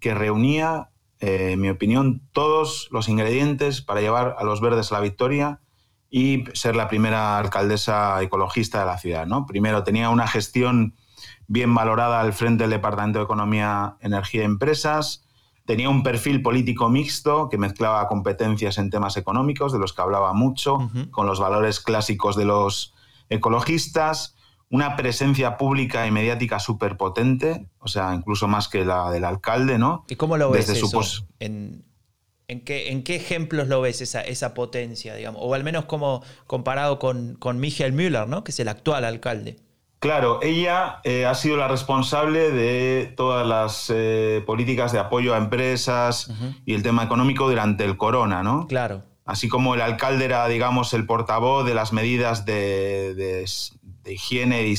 que 0.00 0.14
reunía, 0.14 0.90
eh, 1.20 1.50
en 1.52 1.60
mi 1.60 1.68
opinión, 1.68 2.22
todos 2.32 2.88
los 2.90 3.08
ingredientes 3.08 3.82
para 3.82 4.00
llevar 4.00 4.36
a 4.38 4.44
los 4.44 4.60
verdes 4.60 4.90
a 4.90 4.94
la 4.94 5.00
victoria 5.00 5.60
y 6.10 6.44
ser 6.54 6.76
la 6.76 6.88
primera 6.88 7.38
alcaldesa 7.38 8.20
ecologista 8.22 8.80
de 8.80 8.86
la 8.86 8.98
ciudad. 8.98 9.26
¿no? 9.26 9.46
Primero 9.46 9.84
tenía 9.84 10.10
una 10.10 10.26
gestión 10.26 10.94
bien 11.46 11.74
valorada 11.74 12.20
al 12.20 12.32
frente 12.32 12.64
del 12.64 12.70
Departamento 12.70 13.18
de 13.18 13.24
Economía, 13.24 13.96
Energía 14.00 14.42
y 14.42 14.44
Empresas, 14.44 15.24
Tenía 15.66 15.88
un 15.88 16.02
perfil 16.02 16.42
político 16.42 16.90
mixto 16.90 17.48
que 17.48 17.56
mezclaba 17.56 18.06
competencias 18.06 18.76
en 18.76 18.90
temas 18.90 19.16
económicos, 19.16 19.72
de 19.72 19.78
los 19.78 19.94
que 19.94 20.02
hablaba 20.02 20.34
mucho, 20.34 20.90
con 21.10 21.26
los 21.26 21.40
valores 21.40 21.80
clásicos 21.80 22.36
de 22.36 22.44
los 22.44 22.94
ecologistas, 23.30 24.36
una 24.68 24.94
presencia 24.96 25.56
pública 25.56 26.06
y 26.06 26.10
mediática 26.10 26.58
súper 26.58 26.98
potente, 26.98 27.66
o 27.78 27.88
sea, 27.88 28.14
incluso 28.14 28.46
más 28.46 28.68
que 28.68 28.84
la 28.84 29.10
del 29.10 29.24
alcalde, 29.24 29.78
¿no? 29.78 30.04
¿Y 30.08 30.16
cómo 30.16 30.36
lo 30.36 30.50
ves 30.50 30.68
eso? 30.68 31.26
¿En, 32.46 32.60
qué, 32.60 32.90
¿En, 32.90 33.02
qué, 33.02 33.16
ejemplos 33.16 33.68
lo 33.68 33.80
ves 33.80 34.02
esa, 34.02 34.20
esa 34.20 34.52
potencia, 34.52 35.14
digamos? 35.14 35.40
O 35.42 35.54
al 35.54 35.64
menos 35.64 35.86
como 35.86 36.22
comparado 36.46 36.98
con, 36.98 37.36
con 37.36 37.58
Michael 37.58 37.94
Müller, 37.94 38.28
¿no? 38.28 38.44
Que 38.44 38.50
es 38.50 38.60
el 38.60 38.68
actual 38.68 39.06
alcalde. 39.06 39.56
Claro, 40.04 40.38
ella 40.42 41.00
eh, 41.02 41.24
ha 41.24 41.34
sido 41.34 41.56
la 41.56 41.66
responsable 41.66 42.50
de 42.50 43.10
todas 43.16 43.46
las 43.46 43.88
eh, 43.88 44.44
políticas 44.44 44.92
de 44.92 44.98
apoyo 44.98 45.32
a 45.32 45.38
empresas 45.38 46.30
y 46.66 46.74
el 46.74 46.82
tema 46.82 47.04
económico 47.04 47.48
durante 47.48 47.86
el 47.86 47.96
corona, 47.96 48.42
¿no? 48.42 48.66
Claro. 48.66 49.02
Así 49.24 49.48
como 49.48 49.74
el 49.74 49.80
alcalde 49.80 50.26
era, 50.26 50.46
digamos, 50.46 50.92
el 50.92 51.06
portavoz 51.06 51.64
de 51.64 51.72
las 51.72 51.94
medidas 51.94 52.44
de, 52.44 53.46
higiene 54.04 54.60
y 54.60 54.76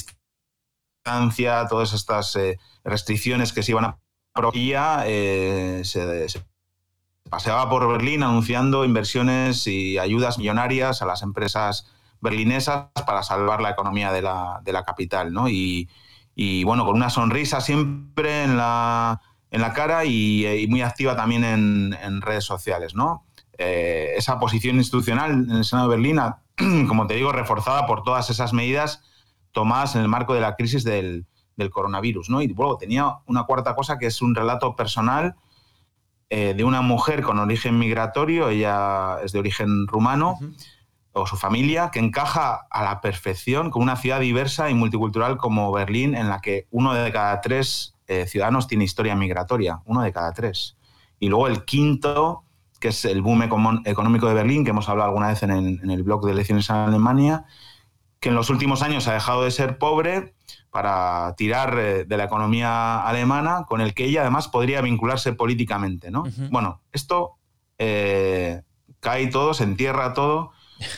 distancia, 1.03 1.65
todas 1.67 1.94
estas 1.94 2.36
eh, 2.36 2.60
restricciones 2.84 3.51
que 3.51 3.63
se 3.63 3.72
iban 3.72 3.86
a 3.86 3.98
ella 4.53 5.05
se, 5.05 6.29
se 6.29 6.46
paseaba 7.32 7.67
por 7.67 7.88
Berlín 7.91 8.22
anunciando 8.22 8.86
inversiones 8.86 9.65
y 9.65 9.98
ayudas 9.98 10.38
millonarias 10.38 11.01
a 11.01 11.08
las 11.08 11.24
empresas 11.24 11.95
berlinesas 12.25 12.88
para 13.05 13.24
salvar 13.24 13.62
la 13.62 13.70
economía 13.70 14.12
de 14.12 14.22
la, 14.22 14.60
de 14.63 14.74
la 14.74 14.84
capital, 14.84 15.32
¿no? 15.32 15.48
Y, 15.48 15.88
bueno, 16.65 16.86
con 16.86 16.96
una 16.96 17.10
sonrisa 17.10 17.62
siempre 17.62 18.44
en 18.44 18.58
la, 18.58 19.22
en 19.51 19.62
la 19.62 19.72
cara 19.72 20.03
y, 20.03 20.65
muy 20.67 20.82
activa 20.82 21.15
también 21.15 21.46
en, 21.46 22.22
redes 22.22 22.44
sociales, 22.44 22.96
¿no? 22.96 23.24
Eh, 23.58 24.15
esa 24.17 24.38
posición 24.38 24.75
institucional 24.75 25.32
en 25.32 25.51
el 25.51 25.63
Senado 25.63 25.88
de 25.88 25.96
Berlín, 25.96 26.20
como 26.89 27.08
te 27.08 27.13
digo, 27.13 27.32
reforzada 27.32 27.88
por 27.88 28.03
todas 28.03 28.29
esas 28.29 28.51
medidas 28.51 29.01
tomadas 29.53 29.96
en 29.96 30.01
el 30.01 30.10
marco 30.10 30.34
de 30.34 30.41
la 30.41 30.55
crisis 30.55 30.84
del, 30.84 31.25
coronavirus, 31.72 32.29
¿no? 32.29 32.41
Y 32.41 32.48
luego 32.50 32.77
tenía 32.77 33.20
una 33.27 33.44
cuarta 33.44 33.75
cosa 33.75 33.98
que 33.98 34.08
es 34.08 34.22
un 34.22 34.36
relato 34.36 34.75
personal 34.75 35.36
eh, 36.29 36.53
de 36.53 36.65
una 36.65 36.82
mujer 36.82 37.22
con 37.22 37.39
origen 37.39 37.79
migratorio, 37.79 38.50
ella 38.50 39.20
es 39.24 39.32
de 39.32 39.39
origen 39.39 39.88
rumano, 39.88 40.38
o 41.15 41.25
su 41.25 41.38
familia, 41.38 41.91
que 41.91 42.00
encaja 42.00 42.67
a 42.69 42.84
la 42.84 43.00
perfección 43.00 43.72
con 43.72 43.81
una 43.81 43.95
ciudad 43.95 44.19
diversa 44.19 44.69
y 44.69 44.74
multicultural 44.74 45.38
como 45.38 45.72
Berlín, 45.72 46.13
en 46.13 46.27
la 46.27 46.41
que 46.41 46.67
uno 46.72 46.93
de 46.93 47.10
cada 47.13 47.39
tres 47.39 47.95
eh, 48.07 48.27
ciudadanos 48.27 48.67
tiene 48.67 48.84
historia 48.84 49.15
migratoria, 49.15 49.81
uno 49.86 50.01
de 50.01 50.12
cada 50.12 50.34
tres. 50.34 50.75
Y 51.17 51.29
luego 51.29 51.48
el 51.48 51.63
quinto, 51.63 52.43
que 52.81 52.89
es 52.89 53.05
el 53.05 53.22
boom 53.22 53.43
económico 53.86 54.27
de 54.27 54.34
Berlín, 54.34 54.65
que 54.65 54.72
hemos 54.72 54.89
hablado 54.89 55.07
alguna 55.07 55.29
vez 55.29 55.41
en 55.43 55.51
el, 55.51 56.03
blog 56.03 56.25
de 56.25 56.34
elecciones 56.34 56.69
en 56.69 56.75
Alemania, 56.75 57.45
que 58.19 58.27
en 58.27 58.36
los 58.36 58.50
últimos 58.50 58.81
años 58.81 59.07
ha 59.07 59.13
dejado 59.13 59.45
de 59.45 59.51
ser 59.51 59.77
pobre 59.77 60.36
para 60.69 61.34
tirar 61.38 61.79
eh, 61.79 62.03
de 62.03 62.17
la 62.17 62.25
economía 62.25 63.01
alemana, 63.01 63.63
con 63.69 63.79
el 63.79 63.93
que 63.93 64.03
ella 64.03 64.22
además 64.22 64.50
podría 64.50 64.81
vincularse 64.81 65.31
políticamente. 65.31 66.12
¿no? 66.12 66.25
Bueno, 66.51 66.81
esto 66.91 67.38
eh, 67.77 68.63
cae 69.00 69.27
todo, 69.27 69.53
se 69.53 69.63
entierra 69.63 70.13
todo 70.13 70.51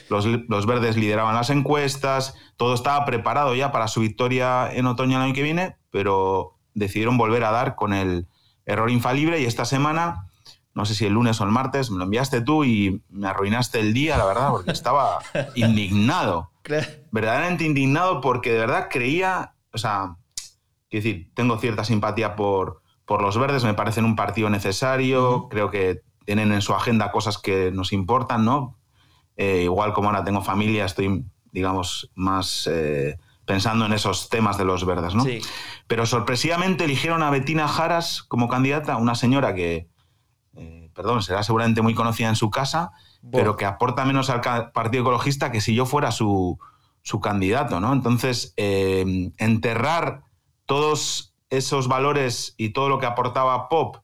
los, 0.09 0.65
verdes 0.65 0.97
lideraban 0.97 1.35
las 1.35 1.49
encuestas, 1.49 2.35
todo 2.55 2.73
estaba 2.73 3.05
preparado 3.05 3.55
ya 3.55 3.71
para 3.71 3.87
su 3.87 4.01
victoria 4.01 4.69
en 4.71 4.85
otoño 4.85 5.17
el 5.17 5.23
año 5.23 5.33
que 5.33 5.43
viene, 5.43 5.77
pero 5.91 6.57
decidieron 6.73 7.17
volver 7.17 7.43
a 7.43 7.51
dar 7.51 7.75
con 7.75 7.93
el 7.93 8.27
error 8.65 8.89
infalible 8.89 9.41
y 9.41 9.45
esta 9.45 9.65
semana, 9.65 10.27
no 10.73 10.85
sé 10.85 10.95
si 10.95 11.05
el 11.05 11.13
lunes 11.13 11.39
o 11.41 11.43
el 11.43 11.51
martes, 11.51 11.89
me 11.89 11.97
lo 11.97 12.03
enviaste 12.03 12.41
tú 12.41 12.63
y 12.63 13.03
me 13.09 13.27
arruinaste 13.27 13.79
el 13.79 13.93
día, 13.93 14.17
la 14.17 14.25
verdad, 14.25 14.49
porque 14.51 14.71
estaba 14.71 15.19
indignado. 15.55 16.51
Verdaderamente 17.11 17.63
indignado 17.63 18.21
porque 18.21 18.51
de 18.51 18.59
verdad 18.59 18.87
creía, 18.89 19.55
o 19.73 19.77
sea, 19.77 20.17
quiero 20.89 21.03
decir, 21.03 21.31
tengo 21.33 21.57
cierta 21.57 21.83
simpatía 21.83 22.35
por, 22.35 22.81
por 23.05 23.21
los 23.21 23.37
verdes, 23.37 23.63
me 23.63 23.73
parecen 23.73 24.05
un 24.05 24.15
partido 24.15 24.49
necesario, 24.49 25.47
creo 25.49 25.71
que 25.71 26.01
tienen 26.25 26.51
en 26.51 26.61
su 26.61 26.73
agenda 26.73 27.11
cosas 27.11 27.37
que 27.37 27.71
nos 27.71 27.93
importan, 27.93 28.43
¿no? 28.43 28.76
Eh, 29.37 29.61
igual 29.63 29.93
como 29.93 30.09
ahora 30.09 30.23
tengo 30.23 30.41
familia, 30.41 30.85
estoy, 30.85 31.23
digamos, 31.51 32.09
más 32.15 32.67
eh, 32.71 33.17
pensando 33.45 33.85
en 33.85 33.93
esos 33.93 34.29
temas 34.29 34.57
de 34.57 34.65
los 34.65 34.83
verdes, 34.85 35.13
¿no? 35.13 35.23
Pero 35.85 36.05
sorpresivamente 36.07 36.85
eligieron 36.85 37.21
a 37.21 37.29
Betina 37.29 37.67
Jaras 37.67 38.23
como 38.23 38.49
candidata, 38.49 38.97
una 38.97 39.13
señora 39.13 39.53
que, 39.53 39.87
eh, 40.55 40.89
perdón, 40.93 41.21
será 41.21 41.43
seguramente 41.43 41.83
muy 41.83 41.93
conocida 41.93 42.29
en 42.29 42.35
su 42.35 42.49
casa, 42.49 42.91
pero 43.31 43.55
que 43.55 43.65
aporta 43.65 44.05
menos 44.05 44.29
al 44.29 44.41
Partido 44.71 45.03
Ecologista 45.03 45.51
que 45.51 45.61
si 45.61 45.75
yo 45.75 45.85
fuera 45.85 46.11
su, 46.11 46.57
su 47.03 47.21
candidato, 47.21 47.79
¿no? 47.79 47.93
Entonces, 47.93 48.53
enterrar 48.57 50.23
todos 50.65 51.35
esos 51.49 51.87
valores 51.87 52.55
y 52.57 52.69
todo 52.69 52.89
lo 52.89 52.99
que 52.99 53.05
aportaba 53.05 53.69
Pop 53.69 53.97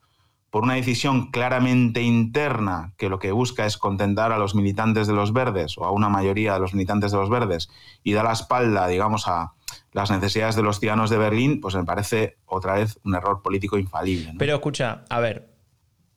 por 0.54 0.62
una 0.62 0.76
decisión 0.76 1.32
claramente 1.32 2.04
interna 2.04 2.94
que 2.98 3.10
lo 3.10 3.18
que 3.18 3.32
busca 3.32 3.66
es 3.66 3.80
contentar 3.80 4.32
a 4.32 4.38
los 4.38 4.54
militantes 4.54 5.08
de 5.08 5.14
los 5.14 5.34
verdes 5.34 5.80
o 5.80 5.84
a 5.84 5.90
una 5.90 6.10
mayoría 6.10 6.54
de 6.54 6.60
los 6.60 6.76
militantes 6.76 7.12
de 7.12 7.18
los 7.18 7.32
verdes 7.32 7.72
y 8.04 8.14
da 8.14 8.22
la 8.22 8.34
espalda, 8.34 8.86
digamos, 8.86 9.28
a 9.28 9.54
las 9.94 10.12
necesidades 10.12 10.56
de 10.56 10.62
los 10.62 10.80
ciudadanos 10.80 11.10
de 11.10 11.18
Berlín, 11.18 11.60
pues 11.60 11.74
me 11.74 11.84
parece 11.84 12.38
otra 12.46 12.76
vez 12.76 13.00
un 13.04 13.16
error 13.16 13.42
político 13.42 13.80
infalible. 13.80 14.36
Pero 14.38 14.54
escucha, 14.54 15.06
a 15.10 15.20
ver, 15.20 15.50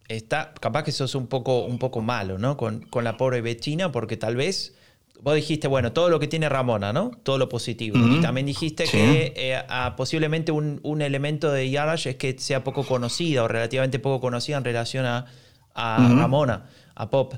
está, 0.07 0.53
capaz 0.61 0.83
que 0.83 0.93
sos 0.93 1.15
un 1.15 1.29
poco, 1.29 1.65
un 1.65 1.79
poco 1.79 2.03
malo, 2.03 2.37
¿no? 2.37 2.59
Con, 2.59 2.81
con 2.83 3.05
la 3.05 3.17
pobre 3.17 3.41
Bettina, 3.41 3.91
porque 3.91 4.19
tal 4.19 4.37
vez 4.37 4.76
vos 5.23 5.35
dijiste, 5.35 5.69
bueno, 5.69 5.93
todo 5.93 6.09
lo 6.09 6.21
que 6.21 6.29
tiene 6.29 6.49
Ramona, 6.49 6.93
¿no? 6.93 7.11
Todo 7.23 7.39
lo 7.39 7.49
positivo. 7.49 7.99
Y 7.99 8.21
también 8.21 8.47
dijiste 8.47 8.85
que 8.85 9.33
eh, 9.37 9.59
posiblemente 9.97 10.53
un, 10.53 11.03
elemento 11.03 11.53
de 11.53 11.71
Yarash 11.71 12.09
es 12.09 12.17
que 12.17 12.39
sea 12.39 12.65
poco 12.65 12.85
conocida 12.85 13.45
o 13.45 13.49
relativamente 13.49 13.99
poco 13.99 14.21
conocida 14.21 14.57
en 14.59 14.65
relación 14.65 15.07
a, 15.07 15.27
Ramona, 15.75 16.67
a 16.95 17.11
Pop. 17.11 17.35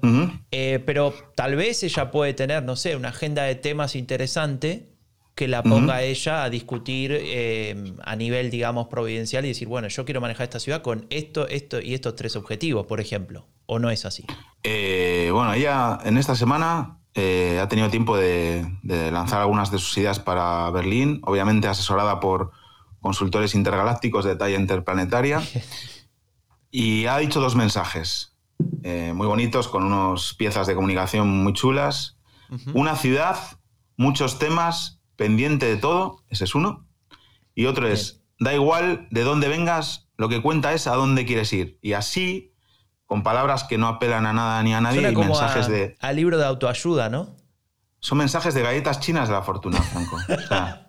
Eh, 0.50 0.82
pero 0.86 1.12
tal 1.34 1.56
vez 1.56 1.82
ella 1.82 2.10
puede 2.10 2.34
tener, 2.34 2.62
no 2.62 2.76
sé, 2.76 2.94
una 2.96 3.08
agenda 3.08 3.42
de 3.42 3.56
temas 3.56 3.96
interesante 3.96 4.90
que 5.34 5.48
la 5.48 5.62
ponga 5.62 6.02
ella 6.02 6.42
a 6.42 6.50
discutir 6.50 7.12
eh, 7.12 7.94
a 8.02 8.16
nivel, 8.16 8.50
digamos, 8.50 8.88
providencial 8.88 9.44
y 9.44 9.48
decir, 9.48 9.68
bueno, 9.68 9.86
yo 9.88 10.04
quiero 10.04 10.20
manejar 10.20 10.44
esta 10.44 10.58
ciudad 10.58 10.82
con 10.82 11.06
esto, 11.10 11.46
esto 11.46 11.80
y 11.80 11.94
estos 11.94 12.16
tres 12.16 12.34
objetivos, 12.36 12.86
por 12.86 13.00
ejemplo. 13.00 13.46
¿O 13.66 13.78
no 13.78 13.90
es 13.90 14.04
así? 14.04 14.24
bueno, 14.62 15.52
ella 15.52 15.98
en 16.04 16.16
esta 16.16 16.34
semana 16.34 16.97
eh, 17.14 17.58
ha 17.60 17.68
tenido 17.68 17.90
tiempo 17.90 18.16
de, 18.16 18.66
lanzar 18.84 19.40
algunas 19.40 19.70
de 19.70 19.78
sus 19.78 19.96
ideas 19.98 20.20
para 20.20 20.70
Berlín, 20.70 21.20
obviamente 21.24 21.68
asesorada 21.68 22.20
por 22.20 22.52
consultores 23.00 23.54
intergalácticos 23.54 24.24
de 24.24 24.36
talla 24.36 24.58
interplanetaria. 24.58 25.42
Y 26.70 27.06
ha 27.06 27.16
dicho 27.16 27.40
dos 27.40 27.56
mensajes 27.56 28.36
eh, 28.82 29.12
muy 29.14 29.26
bonitos, 29.26 29.68
con 29.68 29.84
unas 29.84 30.34
piezas 30.34 30.66
de 30.66 30.74
comunicación 30.74 31.26
muy 31.42 31.54
chulas. 31.54 32.18
Una 32.74 32.94
ciudad, 32.94 33.38
muchos 33.96 34.38
temas, 34.38 35.00
pendiente 35.16 35.64
de 35.66 35.76
todo, 35.76 36.24
ese 36.28 36.44
es 36.44 36.54
uno. 36.54 36.86
Y 37.54 37.64
otro 37.64 37.88
es, 37.88 38.22
da 38.38 38.54
igual 38.54 39.08
de 39.10 39.22
dónde 39.22 39.48
vengas, 39.48 40.08
lo 40.16 40.28
que 40.28 40.42
cuenta 40.42 40.72
es 40.72 40.86
a 40.86 40.94
dónde 40.94 41.24
quieres 41.26 41.52
ir. 41.52 41.78
Y 41.82 41.94
así 41.94 42.52
con 43.08 43.22
palabras 43.22 43.64
que 43.64 43.78
no 43.78 43.88
apelan 43.88 44.26
a 44.26 44.34
nada 44.34 44.62
ni 44.62 44.74
a 44.74 44.80
nadie 44.80 45.10
y 45.10 45.16
mensajes 45.16 45.66
de. 45.66 45.96
Al 45.98 46.14
libro 46.14 46.36
de 46.36 46.44
autoayuda, 46.44 47.08
¿no? 47.08 47.34
Son 48.00 48.18
mensajes 48.18 48.54
de 48.54 48.62
galletas 48.62 49.00
chinas 49.00 49.28
de 49.28 49.34
la 49.34 49.42
fortuna, 49.42 49.80
Franco. 49.80 50.18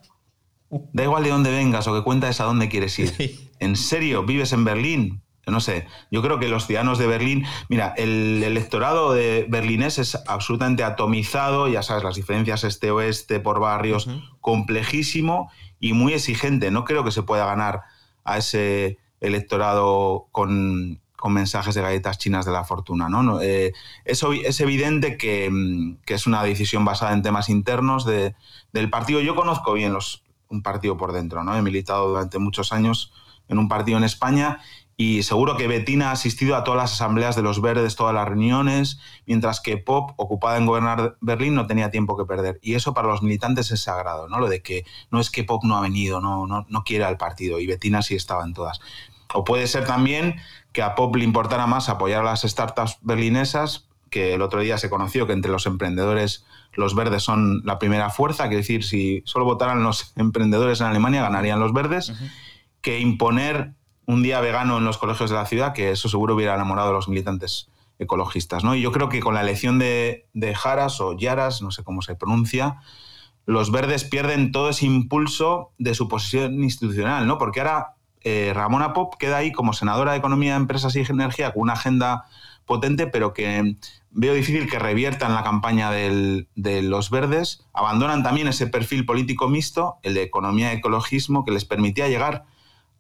da 0.69 1.03
igual 1.03 1.23
de 1.23 1.29
dónde 1.29 1.49
vengas 1.49 1.88
o 1.88 1.95
que 1.95 2.03
cuentes 2.03 2.39
a 2.41 2.43
dónde 2.43 2.69
quieres 2.69 2.99
ir. 2.99 3.39
¿En 3.59 3.77
serio 3.77 4.23
vives 4.23 4.51
en 4.51 4.65
Berlín? 4.65 5.23
No 5.47 5.61
sé, 5.61 5.88
yo 6.11 6.21
creo 6.21 6.38
que 6.38 6.47
los 6.47 6.67
ciudadanos 6.67 6.99
de 6.99 7.07
Berlín, 7.07 7.45
mira, 7.69 7.95
el 7.97 8.43
electorado 8.43 9.13
de 9.13 9.47
berlinés 9.49 9.97
es 9.97 10.15
absolutamente 10.27 10.83
atomizado, 10.83 11.67
ya 11.67 11.81
sabes, 11.81 12.03
las 12.03 12.15
diferencias 12.15 12.63
este-oeste 12.63 13.39
por 13.39 13.59
barrios, 13.59 14.07
complejísimo 14.41 15.49
y 15.79 15.93
muy 15.93 16.13
exigente. 16.13 16.69
No 16.69 16.83
creo 16.83 17.03
que 17.03 17.11
se 17.11 17.23
pueda 17.23 17.47
ganar 17.47 17.81
a 18.25 18.38
ese 18.38 18.99
electorado 19.21 20.27
con 20.31 21.01
con 21.19 21.33
mensajes 21.33 21.75
de 21.75 21.81
galletas 21.81 22.17
chinas 22.17 22.45
de 22.45 22.51
la 22.51 22.63
fortuna. 22.63 23.09
¿no? 23.09 23.41
Eh, 23.41 23.73
es 24.05 24.59
evidente 24.59 25.17
mm, 25.51 25.97
que, 26.05 26.13
es 26.13 26.27
una 26.27 26.43
decisión 26.43 26.85
basada 26.85 27.13
en 27.13 27.21
temas 27.21 27.49
internos 27.49 28.05
del 28.05 28.89
partido. 28.89 29.19
Yo 29.19 29.35
conozco 29.35 29.73
bien 29.73 29.93
los, 29.93 30.23
un 30.49 30.63
partido 30.63 30.97
por 30.97 31.11
dentro, 31.11 31.43
¿no? 31.43 31.55
he 31.55 31.61
militado 31.61 32.09
durante 32.09 32.39
muchos 32.39 32.71
años 32.71 33.11
en 33.47 33.57
un 33.57 33.67
partido 33.67 33.97
en 33.97 34.03
España 34.03 34.59
y 35.01 35.23
seguro 35.23 35.55
que 35.55 35.67
Betina 35.67 36.09
ha 36.09 36.11
asistido 36.11 36.57
a 36.57 36.65
todas 36.65 36.77
las 36.77 36.91
asambleas 36.91 37.35
de 37.38 37.41
los 37.41 37.61
verdes, 37.61 37.95
todas 37.95 38.13
las 38.13 38.27
reuniones, 38.27 38.99
mientras 39.25 39.61
que 39.61 39.77
Pop, 39.77 40.11
ocupada 40.17 40.57
en 40.57 40.65
gobernar 40.65 41.15
Berlín, 41.21 41.55
no 41.55 41.67
tenía 41.67 41.89
tiempo 41.89 42.17
que 42.17 42.25
perder. 42.25 42.59
Y 42.61 42.75
eso 42.75 42.93
para 42.93 43.07
los 43.07 43.23
militantes 43.23 43.71
es 43.71 43.79
sagrado, 43.79 44.27
¿no? 44.27 44.41
Lo 44.41 44.49
de 44.49 44.61
que 44.61 44.83
no 45.09 45.21
es 45.21 45.29
que 45.29 45.45
Pop 45.45 45.63
no 45.63 45.77
ha 45.77 45.81
venido, 45.81 46.19
no, 46.19 46.47
no, 46.47 46.65
no 46.67 46.83
quiere 46.83 47.05
al 47.05 47.15
partido, 47.15 47.61
y 47.61 47.65
Betina 47.65 48.01
sí 48.01 48.15
estaba 48.15 48.43
en 48.43 48.53
todas. 48.53 48.81
O 49.33 49.43
puede 49.43 49.67
ser 49.67 49.86
también 49.86 50.39
que 50.71 50.81
a 50.81 50.95
Pop 50.95 51.15
le 51.15 51.24
importara 51.24 51.67
más 51.67 51.89
apoyar 51.89 52.21
a 52.21 52.31
las 52.31 52.41
startups 52.41 52.98
berlinesas, 53.01 53.88
que 54.09 54.33
el 54.33 54.41
otro 54.41 54.62
día 54.62 54.77
se 54.77 54.89
conoció 54.89 55.27
que 55.27 55.33
entre 55.33 55.51
los 55.51 55.65
emprendedores 55.65 56.45
los 56.74 56.95
verdes 56.95 57.24
son 57.24 57.62
la 57.65 57.79
primera 57.79 58.09
fuerza, 58.09 58.50
que 58.50 58.55
decir, 58.55 58.83
si 58.83 59.21
solo 59.25 59.45
votaran 59.45 59.83
los 59.83 60.13
emprendedores 60.15 60.81
en 60.81 60.88
Alemania 60.88 61.21
ganarían 61.21 61.60
los 61.60 61.73
verdes, 61.73 62.13
que 62.82 62.99
imponer 62.99 63.73
un 64.06 64.23
día 64.23 64.41
vegano 64.41 64.77
en 64.77 64.86
los 64.86 64.97
colegios 64.97 65.30
de 65.30 65.36
la 65.36 65.45
ciudad, 65.45 65.73
que 65.73 65.91
eso 65.91 66.10
seguro 66.10 66.36
hubiera 66.36 66.56
enamorado 66.56 66.89
a 66.89 66.93
los 66.93 67.08
militantes 67.08 67.69
ecologistas. 67.99 68.63
¿no? 68.63 68.73
Y 68.73 68.82
yo 68.82 68.91
creo 68.91 69.10
que 69.10 69.19
con 69.19 69.36
la 69.36 69.41
elección 69.41 69.77
de, 69.77 70.27
de 70.34 70.56
Jaras 70.56 70.99
o 71.01 71.15
Yaras, 71.15 71.62
no 71.62 71.69
sé 71.69 71.84
cómo 71.84 72.01
se 72.01 72.15
pronuncia, 72.15 72.77
los 73.45 73.71
verdes 73.71 74.04
pierden 74.04 74.51
todo 74.51 74.69
ese 74.69 74.86
impulso 74.86 75.71
de 75.77 75.93
su 75.93 76.08
posición 76.08 76.63
institucional, 76.63 77.25
¿no? 77.25 77.39
Porque 77.39 77.62
ahora 77.62 77.95
eh, 78.21 78.51
Ramona 78.53 78.93
Pop 78.93 79.15
queda 79.17 79.38
ahí 79.38 79.51
como 79.51 79.73
senadora 79.73 80.12
de 80.12 80.17
Economía, 80.17 80.55
Empresas 80.55 80.95
y 80.95 80.99
Energía 80.99 81.51
con 81.53 81.63
una 81.63 81.73
agenda 81.73 82.25
potente, 82.65 83.08
pero 83.08 83.34
que 83.34 83.75
veo 84.12 84.34
difícil 84.34 84.69
que 84.69 84.77
reviertan 84.77 85.34
la 85.34 85.43
campaña 85.43 85.89
de 85.91 86.45
los 86.84 87.10
verdes. 87.10 87.65
Abandonan 87.73 88.21
también 88.23 88.47
ese 88.47 88.67
perfil 88.67 89.05
político 89.05 89.47
mixto, 89.47 89.97
el 90.03 90.13
de 90.13 90.23
economía 90.23 90.73
y 90.73 90.77
ecologismo, 90.77 91.45
que 91.45 91.51
les 91.51 91.65
permitía 91.65 92.08
llegar 92.08 92.45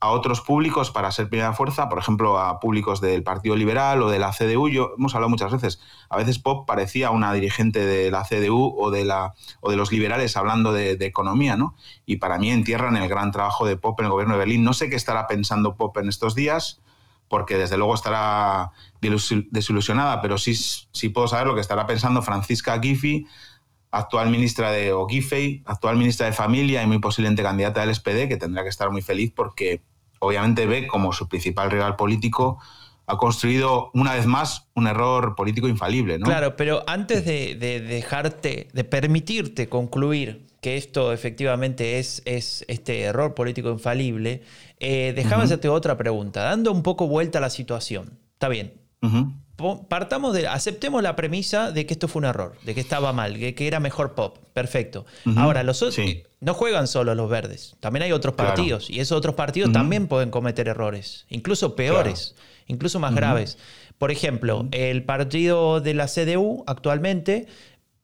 a 0.01 0.09
otros 0.11 0.39
públicos 0.39 0.91
para 0.91 1.11
ser 1.11 1.27
primera 1.27 1.51
fuerza, 1.51 1.89
por 1.89 1.99
ejemplo, 1.99 2.39
a 2.39 2.59
públicos 2.61 3.01
del 3.01 3.21
Partido 3.21 3.57
Liberal 3.57 4.01
o 4.01 4.09
de 4.09 4.17
la 4.17 4.31
CDU. 4.31 4.69
Yo, 4.69 4.93
hemos 4.97 5.13
hablado 5.13 5.29
muchas 5.29 5.51
veces, 5.51 5.81
a 6.09 6.15
veces 6.15 6.39
Pop 6.39 6.65
parecía 6.65 7.11
una 7.11 7.33
dirigente 7.33 7.85
de 7.85 8.09
la 8.09 8.23
CDU 8.23 8.75
o 8.77 8.91
de, 8.91 9.03
la, 9.03 9.33
o 9.59 9.69
de 9.69 9.75
los 9.75 9.91
liberales 9.91 10.37
hablando 10.37 10.71
de, 10.71 10.93
economía, 11.01 11.57
¿no? 11.57 11.75
Y 12.05 12.17
para 12.17 12.37
mí 12.37 12.49
entierran 12.49 12.95
el 12.95 13.09
gran 13.09 13.31
trabajo 13.31 13.65
de 13.65 13.75
Pop 13.75 13.99
en 13.99 14.05
el 14.05 14.11
gobierno 14.11 14.35
de 14.35 14.39
Berlín. 14.39 14.63
No 14.63 14.73
sé 14.73 14.89
qué 14.89 14.95
estará 14.95 15.27
pensando 15.27 15.75
Pop 15.75 15.97
en 15.97 16.07
estos 16.07 16.33
días, 16.33 16.81
porque 17.27 17.57
desde 17.57 17.77
luego 17.77 17.93
estará 17.93 18.71
desilusionada, 19.01 20.21
pero 20.21 20.37
sí, 20.37 20.55
sí 20.55 21.09
puedo 21.09 21.27
saber 21.27 21.47
lo 21.47 21.55
que 21.55 21.61
estará 21.61 21.85
pensando 21.87 22.21
Francisca 22.21 22.79
Giffey, 22.79 23.27
actual 23.91 24.29
ministra 24.29 24.71
de 24.71 24.93
o 24.93 25.07
actual 25.65 25.97
ministra 25.97 26.27
de 26.27 26.33
Familia 26.33 26.83
y 26.83 26.87
muy 26.87 26.99
posiblemente 26.99 27.43
candidata 27.43 27.81
del 27.81 27.93
SPD, 27.93 28.27
que 28.27 28.37
tendrá 28.37 28.63
que 28.63 28.69
estar 28.69 28.89
muy 28.91 29.01
feliz 29.01 29.31
porque 29.35 29.81
obviamente 30.19 30.65
ve 30.65 30.87
como 30.87 31.13
su 31.13 31.27
principal 31.27 31.71
rival 31.71 31.95
político 31.95 32.59
ha 33.09 33.17
construido 33.17 33.89
una 33.95 34.13
vez 34.13 34.27
más 34.27 34.67
un 34.75 34.85
error 34.85 35.33
político 35.35 35.67
infalible. 35.67 36.19
¿no? 36.19 36.25
Claro, 36.25 36.55
pero 36.55 36.83
antes 36.85 37.25
de, 37.25 37.55
dejarte, 37.55 38.67
de 38.71 38.83
permitirte 38.83 39.67
concluir 39.67 40.45
que 40.61 40.77
esto 40.77 41.11
efectivamente 41.11 41.97
es, 41.97 42.21
es 42.25 42.65
este 42.67 43.01
error 43.01 43.33
político 43.33 43.71
infalible, 43.71 44.43
eh, 44.79 45.13
déjame 45.15 45.43
hacerte 45.43 45.69
otra 45.69 45.97
pregunta, 45.97 46.43
dando 46.43 46.71
un 46.71 46.83
poco 46.83 47.07
vuelta 47.07 47.39
a 47.39 47.41
la 47.41 47.49
situación. 47.49 48.19
Está 48.33 48.47
bien. 48.47 48.73
Partamos 49.87 50.33
de, 50.33 50.47
aceptemos 50.47 51.03
la 51.03 51.15
premisa 51.15 51.71
de 51.71 51.85
que 51.85 51.93
esto 51.93 52.07
fue 52.07 52.21
un 52.21 52.25
error, 52.25 52.55
de 52.63 52.73
que 52.73 52.81
estaba 52.81 53.13
mal, 53.13 53.37
que, 53.37 53.55
que 53.55 53.67
era 53.67 53.79
mejor 53.79 54.15
pop. 54.15 54.37
Perfecto. 54.53 55.05
Ahora, 55.35 55.63
los 55.63 55.81
otros 55.81 56.05
no 56.41 56.53
juegan 56.53 56.87
solo 56.87 57.15
los 57.15 57.29
verdes, 57.29 57.75
también 57.79 58.03
hay 58.03 58.11
otros 58.11 58.35
partidos 58.35 58.89
y 58.89 58.99
esos 58.99 59.17
otros 59.17 59.35
partidos 59.35 59.71
también 59.71 60.07
pueden 60.07 60.31
cometer 60.31 60.67
errores, 60.67 61.25
incluso 61.29 61.75
peores, 61.75 62.35
incluso 62.67 62.99
más 62.99 63.13
graves. 63.13 63.57
Por 63.97 64.11
ejemplo, 64.11 64.67
el 64.71 65.03
partido 65.03 65.81
de 65.81 65.93
la 65.93 66.07
CDU 66.07 66.63
actualmente 66.67 67.47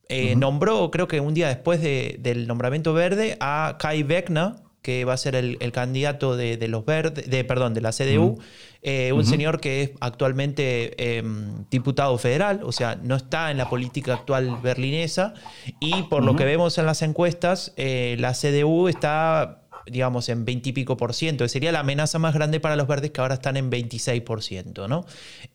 eh, 0.10 0.36
nombró, 0.36 0.91
creo 0.91 1.08
que 1.08 1.20
un 1.20 1.34
día 1.34 1.48
después 1.48 1.82
del 1.82 2.48
nombramiento 2.48 2.94
verde, 2.94 3.38
a 3.39 3.78
Kai 3.80 4.04
Wegner, 4.04 4.54
que 4.86 5.04
va 5.04 5.13
a 5.13 5.17
ser 5.17 5.34
el, 5.34 5.71
candidato 5.71 6.38
de, 6.38 6.67
los 6.67 6.86
verdes, 6.86 7.28
de, 7.28 7.43
perdón, 7.43 7.74
de 7.74 7.82
la 7.82 7.89
CDU, 7.89 8.38
eh, 8.84 9.13
un 9.13 9.26
señor 9.26 9.60
que 9.60 9.82
es 9.82 9.91
actualmente 10.00 11.17
em, 11.17 11.65
diputado 11.71 12.15
federal, 12.19 12.60
o 12.63 12.71
sea, 12.71 12.95
no 13.02 13.15
está 13.15 13.50
en 13.50 13.58
la 13.58 13.67
política 13.67 14.13
actual 14.13 14.60
berlinesa, 14.62 15.34
y 15.80 16.04
por 16.04 16.24
lo 16.24 16.36
que 16.36 16.45
vemos 16.45 16.78
en 16.78 16.86
las 16.86 17.02
encuestas, 17.02 17.74
eh, 17.78 18.15
la 18.19 18.34
CDU 18.34 18.88
está 18.88 19.63
digamos, 19.88 20.30
en 20.30 20.45
20 20.45 20.69
y 20.69 20.74
pico 20.74 20.98
por 20.98 21.15
ciento, 21.15 21.48
sería 21.48 21.71
la 21.71 21.80
amenaza 21.80 22.19
más 22.19 22.36
grande 22.36 22.60
para 22.60 22.76
los 22.76 22.88
verdes 22.88 23.10
que 23.10 23.21
ahora 23.21 23.36
están 23.36 23.58
en 23.58 23.71
26 23.71 24.21
por 24.21 24.43
ciento, 24.43 24.88
¿no? 24.88 25.06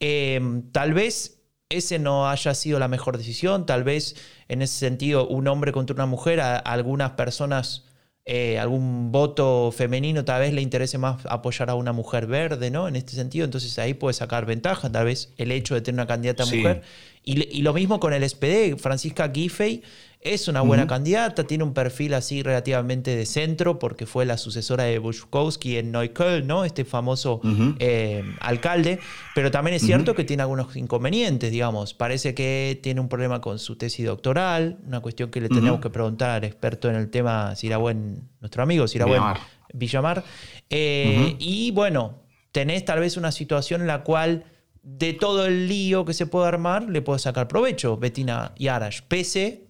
Em, 0.00 0.70
tal 0.70 0.92
vez 0.92 1.40
ese 1.68 1.98
no 2.00 2.28
haya 2.28 2.54
sido 2.54 2.78
la 2.80 2.88
mejor 2.88 3.16
decisión, 3.16 3.66
tal 3.66 3.82
vez 3.84 4.16
en 4.48 4.62
ese 4.62 4.78
sentido 4.78 5.26
un 5.26 5.46
hombre 5.48 5.72
contra 5.72 5.94
una 5.94 6.06
mujer, 6.06 6.40
a 6.40 6.58
algunas 6.58 7.12
personas 7.12 7.89
eh, 8.32 8.60
algún 8.60 9.10
voto 9.10 9.74
femenino 9.76 10.24
tal 10.24 10.42
vez 10.42 10.52
le 10.52 10.62
interese 10.62 10.98
más 10.98 11.26
apoyar 11.28 11.68
a 11.68 11.74
una 11.74 11.92
mujer 11.92 12.28
verde, 12.28 12.70
¿no? 12.70 12.86
En 12.86 12.94
este 12.94 13.14
sentido, 13.16 13.44
entonces 13.44 13.76
ahí 13.80 13.92
puede 13.92 14.14
sacar 14.14 14.46
ventaja, 14.46 14.88
tal 14.88 15.06
vez 15.06 15.32
el 15.36 15.50
hecho 15.50 15.74
de 15.74 15.80
tener 15.80 15.96
una 15.96 16.06
candidata 16.06 16.46
mujer. 16.46 16.82
Y, 17.24 17.62
lo 17.62 17.74
mismo 17.74 17.98
con 17.98 18.12
el 18.12 18.22
SPD, 18.22 18.78
Francisca 18.78 19.32
Giffey 19.34 19.82
es 20.22 20.48
una 20.48 20.60
buena 20.60 20.86
candidata, 20.86 21.44
tiene 21.44 21.64
un 21.64 21.72
perfil 21.72 22.12
así 22.12 22.42
relativamente 22.42 23.16
de 23.16 23.24
centro, 23.24 23.78
porque 23.78 24.04
fue 24.04 24.26
la 24.26 24.36
sucesora 24.36 24.84
de 24.84 24.98
Bushkowski 24.98 25.78
en 25.78 25.92
Neukölln, 25.92 26.46
¿no? 26.46 26.66
Este 26.66 26.84
famoso 26.84 27.40
eh, 27.78 28.22
alcalde. 28.40 28.98
Pero 29.34 29.50
también 29.50 29.76
es 29.76 29.82
cierto 29.82 30.14
que 30.14 30.24
tiene 30.24 30.42
algunos 30.42 30.76
inconvenientes, 30.76 31.50
digamos. 31.50 31.94
Parece 31.94 32.34
que 32.34 32.78
tiene 32.82 33.00
un 33.00 33.08
problema 33.08 33.40
con 33.40 33.58
su 33.58 33.76
tesis 33.76 34.04
doctoral, 34.04 34.78
una 34.86 35.00
cuestión 35.00 35.30
que 35.30 35.40
le 35.40 35.48
tenemos 35.48 35.80
que 35.80 35.88
preguntar 35.88 36.30
al 36.30 36.44
experto 36.44 36.90
en 36.90 36.96
el 36.96 37.08
tema, 37.08 37.56
Sirabuen, 37.56 38.28
nuestro 38.40 38.62
amigo 38.62 38.86
Sirabuen 38.86 39.22
Villamar. 39.72 40.22
Eh, 40.68 41.34
y 41.38 41.70
bueno, 41.70 42.24
tenés 42.52 42.84
tal 42.84 43.00
vez 43.00 43.16
una 43.16 43.32
situación 43.32 43.80
en 43.80 43.86
la 43.86 44.02
cual 44.02 44.44
de 44.82 45.14
todo 45.14 45.46
el 45.46 45.66
lío 45.66 46.04
que 46.04 46.12
se 46.12 46.26
puede 46.26 46.46
armar, 46.46 46.90
le 46.90 47.00
puede 47.00 47.20
sacar 47.20 47.48
provecho 47.48 47.96
Bettina 47.96 48.52
Yarash, 48.58 49.00
pese 49.08 49.69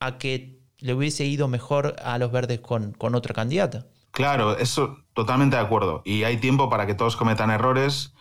a 0.00 0.18
que 0.18 0.60
le 0.78 0.94
hubiese 0.94 1.24
ido 1.26 1.46
mejor 1.46 1.96
a 2.02 2.18
los 2.18 2.32
verdes 2.32 2.60
con, 2.60 2.92
con 2.92 3.14
otra 3.14 3.34
candidata. 3.34 3.86
Claro, 4.10 4.56
eso 4.56 4.98
totalmente 5.12 5.56
de 5.56 5.62
acuerdo. 5.62 6.02
Y 6.04 6.24
hay 6.24 6.38
tiempo 6.38 6.68
para 6.68 6.86
que 6.86 6.94
todos 6.94 7.16
cometan 7.16 7.50
errores, 7.50 8.14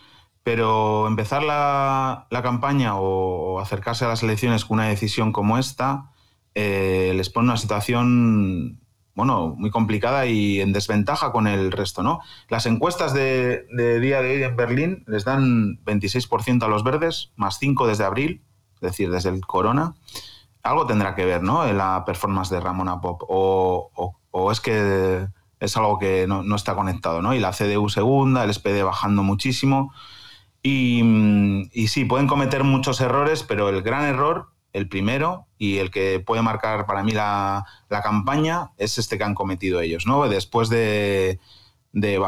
pero 0.43 1.07
empezar 1.07 1.43
la, 1.43 2.27
campaña 2.43 2.97
o, 2.97 3.59
acercarse 3.59 4.05
a 4.05 4.07
las 4.09 4.23
elecciones 4.23 4.65
con 4.65 4.79
una 4.79 4.87
decisión 4.87 5.31
como 5.31 5.57
esta 5.57 6.11
eh, 6.55 7.13
les 7.15 7.29
pone 7.29 7.49
una 7.49 7.57
situación 7.57 8.79
bueno, 9.15 9.53
muy 9.57 9.69
complicada 9.69 10.25
y 10.27 10.61
en 10.61 10.71
desventaja 10.71 11.33
con 11.33 11.45
el 11.45 11.73
resto, 11.73 12.03
¿no? 12.03 12.21
Las 12.47 12.65
encuestas 12.65 13.13
de, 13.13 13.65
día 13.99 14.21
de 14.21 14.37
hoy 14.37 14.43
en 14.43 14.55
Berlín 14.55 15.03
les 15.07 15.25
dan 15.25 15.83
26% 15.83 16.63
a 16.63 16.69
los 16.69 16.85
verdes, 16.85 17.31
más 17.35 17.59
5 17.59 17.85
desde 17.85 18.05
abril, 18.05 18.43
es 18.75 18.81
decir, 18.81 19.11
desde 19.11 19.29
el 19.29 19.41
corona. 19.41 19.95
Algo 20.63 20.85
tendrá 20.85 21.15
que 21.15 21.25
ver, 21.25 21.41
¿no? 21.41 21.65
En 21.65 21.77
la 21.77 22.03
performance 22.05 22.49
de 22.49 22.59
Ramona 22.59 23.01
Pop. 23.01 23.23
O, 23.27 24.51
es 24.51 24.61
que 24.61 25.27
es 25.59 25.77
algo 25.77 25.99
que 25.99 26.25
no, 26.27 26.55
está 26.55 26.75
conectado, 26.75 27.21
¿no? 27.21 27.33
Y 27.33 27.39
la 27.39 27.51
CDU 27.51 27.89
segunda, 27.89 28.43
el 28.43 28.53
SPD 28.53 28.83
bajando 28.83 29.23
muchísimo. 29.23 29.93
Y, 30.61 31.01
y 31.73 31.87
sí, 31.87 32.05
pueden 32.05 32.27
cometer 32.27 32.63
muchos 32.63 33.01
errores, 33.01 33.43
pero 33.43 33.69
el 33.69 33.81
gran 33.81 34.03
error 34.03 34.49
el 34.73 34.87
primero 34.87 35.47
y 35.57 35.77
el 35.77 35.91
que 35.91 36.19
puede 36.19 36.41
marcar 36.41 36.85
para 36.85 37.03
mí 37.03 37.11
la, 37.11 37.65
campaña 37.89 38.71
es 38.77 38.97
este 38.97 39.17
que 39.17 39.23
han 39.23 39.35
cometido 39.35 39.81
ellos, 39.81 40.05
¿no? 40.05 40.27
Después 40.27 40.69
de, 40.69 41.39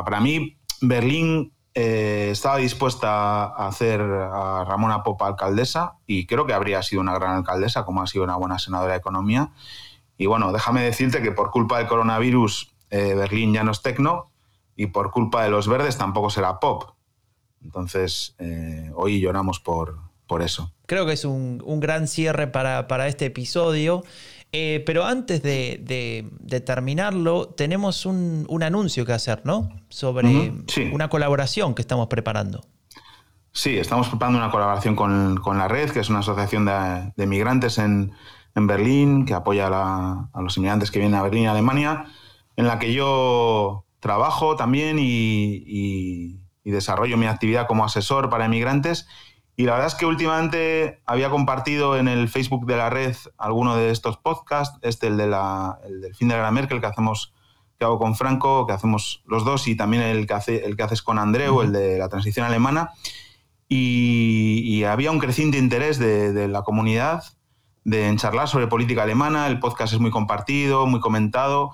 para 0.06 0.20
mí, 0.20 0.58
Berlín 0.82 1.54
eh, 1.74 2.30
estaba 2.32 2.58
dispuesta 2.58 3.46
a 3.46 3.68
hacer 3.68 4.02
a 4.02 4.66
Ramona 4.66 5.04
Popa 5.04 5.28
alcaldesa 5.28 5.94
y 6.06 6.26
creo 6.26 6.46
que 6.46 6.54
habría 6.54 6.84
sido 6.84 7.02
una 7.02 7.14
gran 7.14 7.38
alcaldesa, 7.38 7.86
como 7.86 8.02
ha 8.02 8.08
sido 8.08 8.24
una 8.24 8.36
buena 8.36 8.60
senadora 8.60 8.94
de 8.94 9.00
Economía. 9.00 9.52
Y 10.18 10.26
bueno, 10.26 10.52
déjame 10.52 10.84
decirte 10.84 11.22
que 11.22 11.32
por 11.32 11.50
culpa 11.50 11.78
del 11.78 11.88
coronavirus 11.88 12.74
eh, 12.90 13.16
Berlín 13.16 13.54
ya 13.54 13.64
no 13.64 13.72
es 13.72 13.82
tecno 13.82 14.32
y 14.76 14.88
por 14.88 15.12
culpa 15.12 15.44
de 15.44 15.50
los 15.50 15.68
verdes 15.68 15.98
tampoco 15.98 16.30
será 16.30 16.60
pop. 16.60 16.92
Entonces, 17.64 18.36
eh, 18.40 18.92
hoy 18.96 19.22
lloramos 19.22 19.60
por, 19.60 19.98
por 20.28 20.42
eso. 20.42 20.72
Creo 20.86 21.06
que 21.06 21.14
es 21.14 21.26
un, 21.26 21.62
gran 21.80 22.08
cierre 22.08 22.48
para, 22.48 23.08
este 23.08 23.26
episodio. 23.26 24.04
Eh, 24.54 24.84
pero 24.86 25.06
antes 25.06 25.42
de, 25.42 26.28
terminarlo, 26.66 27.48
tenemos 27.48 28.06
un, 28.06 28.64
anuncio 28.64 29.06
que 29.06 29.14
hacer, 29.14 29.42
¿no? 29.46 29.70
Sobre 29.90 30.52
una 30.92 31.10
colaboración 31.10 31.74
que 31.74 31.82
estamos 31.82 32.08
preparando. 32.08 32.62
Sí, 33.54 33.78
estamos 33.78 34.10
preparando 34.10 34.40
una 34.40 34.52
colaboración 34.52 34.96
con, 34.96 35.58
la 35.58 35.68
Red, 35.68 35.92
que 35.92 36.00
es 36.02 36.10
una 36.10 36.20
asociación 36.20 36.66
de, 36.66 37.28
migrantes 37.28 37.78
en, 37.78 38.12
Berlín, 38.54 39.26
que 39.26 39.34
apoya 39.34 39.68
a, 39.68 40.42
los 40.42 40.58
inmigrantes 40.58 40.92
que 40.92 41.00
vienen 41.00 41.18
a 41.18 41.24
Berlín, 41.24 41.48
Alemania, 41.48 42.06
en 42.58 42.68
la 42.68 42.78
que 42.80 42.92
yo 42.94 43.86
trabajo 44.02 44.58
también 44.58 45.00
y, 45.00 45.64
y 46.64 46.72
desarrollo 46.72 47.18
mi 47.18 47.26
actividad 47.26 47.68
como 47.68 47.86
asesor 47.86 48.30
para 48.30 48.46
inmigrantes 48.46 49.08
y 49.56 49.66
la 49.66 49.74
verdad 49.74 49.88
es 49.88 49.96
que 49.96 50.06
últimamente 50.06 51.02
había 51.06 51.30
compartido 51.30 51.98
en 51.98 52.08
el 52.08 52.30
Facebook 52.30 52.66
de 52.66 52.78
la 52.78 52.90
red 52.90 53.16
alguno 53.38 53.76
de 53.76 53.92
estos 53.92 54.18
podcasts, 54.18 54.80
este, 54.82 55.08
el, 55.08 55.18
de 55.18 55.28
la, 55.28 55.80
el 55.86 56.02
del 56.02 56.16
fin 56.16 56.30
de 56.30 56.38
la 56.38 56.52
Merkel 56.52 56.80
que 56.80 56.88
hacemos 56.88 57.34
que 57.82 57.86
hago 57.86 57.98
con 57.98 58.16
Franco, 58.16 58.68
que 58.68 58.74
hacemos 58.74 59.24
los 59.26 59.44
dos, 59.44 59.68
y 59.68 59.76
también 59.76 60.04
el 60.04 60.28
que, 60.28 60.36
hace, 60.36 60.66
el 60.66 60.78
que 60.78 60.84
haces 60.84 61.02
con 61.02 61.18
Andreu, 61.18 61.64
el 61.64 61.72
de 61.72 61.98
la 61.98 62.10
transición 62.10 62.46
alemana. 62.46 62.92
Y, 63.68 64.84
había 64.84 65.10
un 65.10 65.18
creciente 65.18 65.58
interés 65.58 65.98
de, 65.98 66.48
la 66.48 66.62
comunidad 66.62 67.24
de 67.84 68.08
en 68.08 68.18
charlar 68.18 68.48
sobre 68.48 68.68
política 68.68 69.02
alemana. 69.02 69.48
El 69.48 69.58
podcast 69.58 69.94
es 69.94 70.00
muy 70.00 70.12
compartido, 70.12 70.86
muy 70.86 71.00
comentado. 71.00 71.72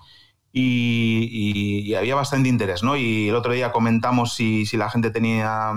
Y, 0.53 1.93
había 1.93 2.15
bastante 2.15 2.47
interés, 2.47 2.83
¿no? 2.83 2.95
Y 2.95 3.27
el 3.27 3.35
otro 3.35 3.51
día 3.51 3.73
comentamos 3.73 4.33
si, 4.33 4.65
si 4.65 4.77
la 4.77 4.89
gente 4.89 5.11
tenía 5.11 5.73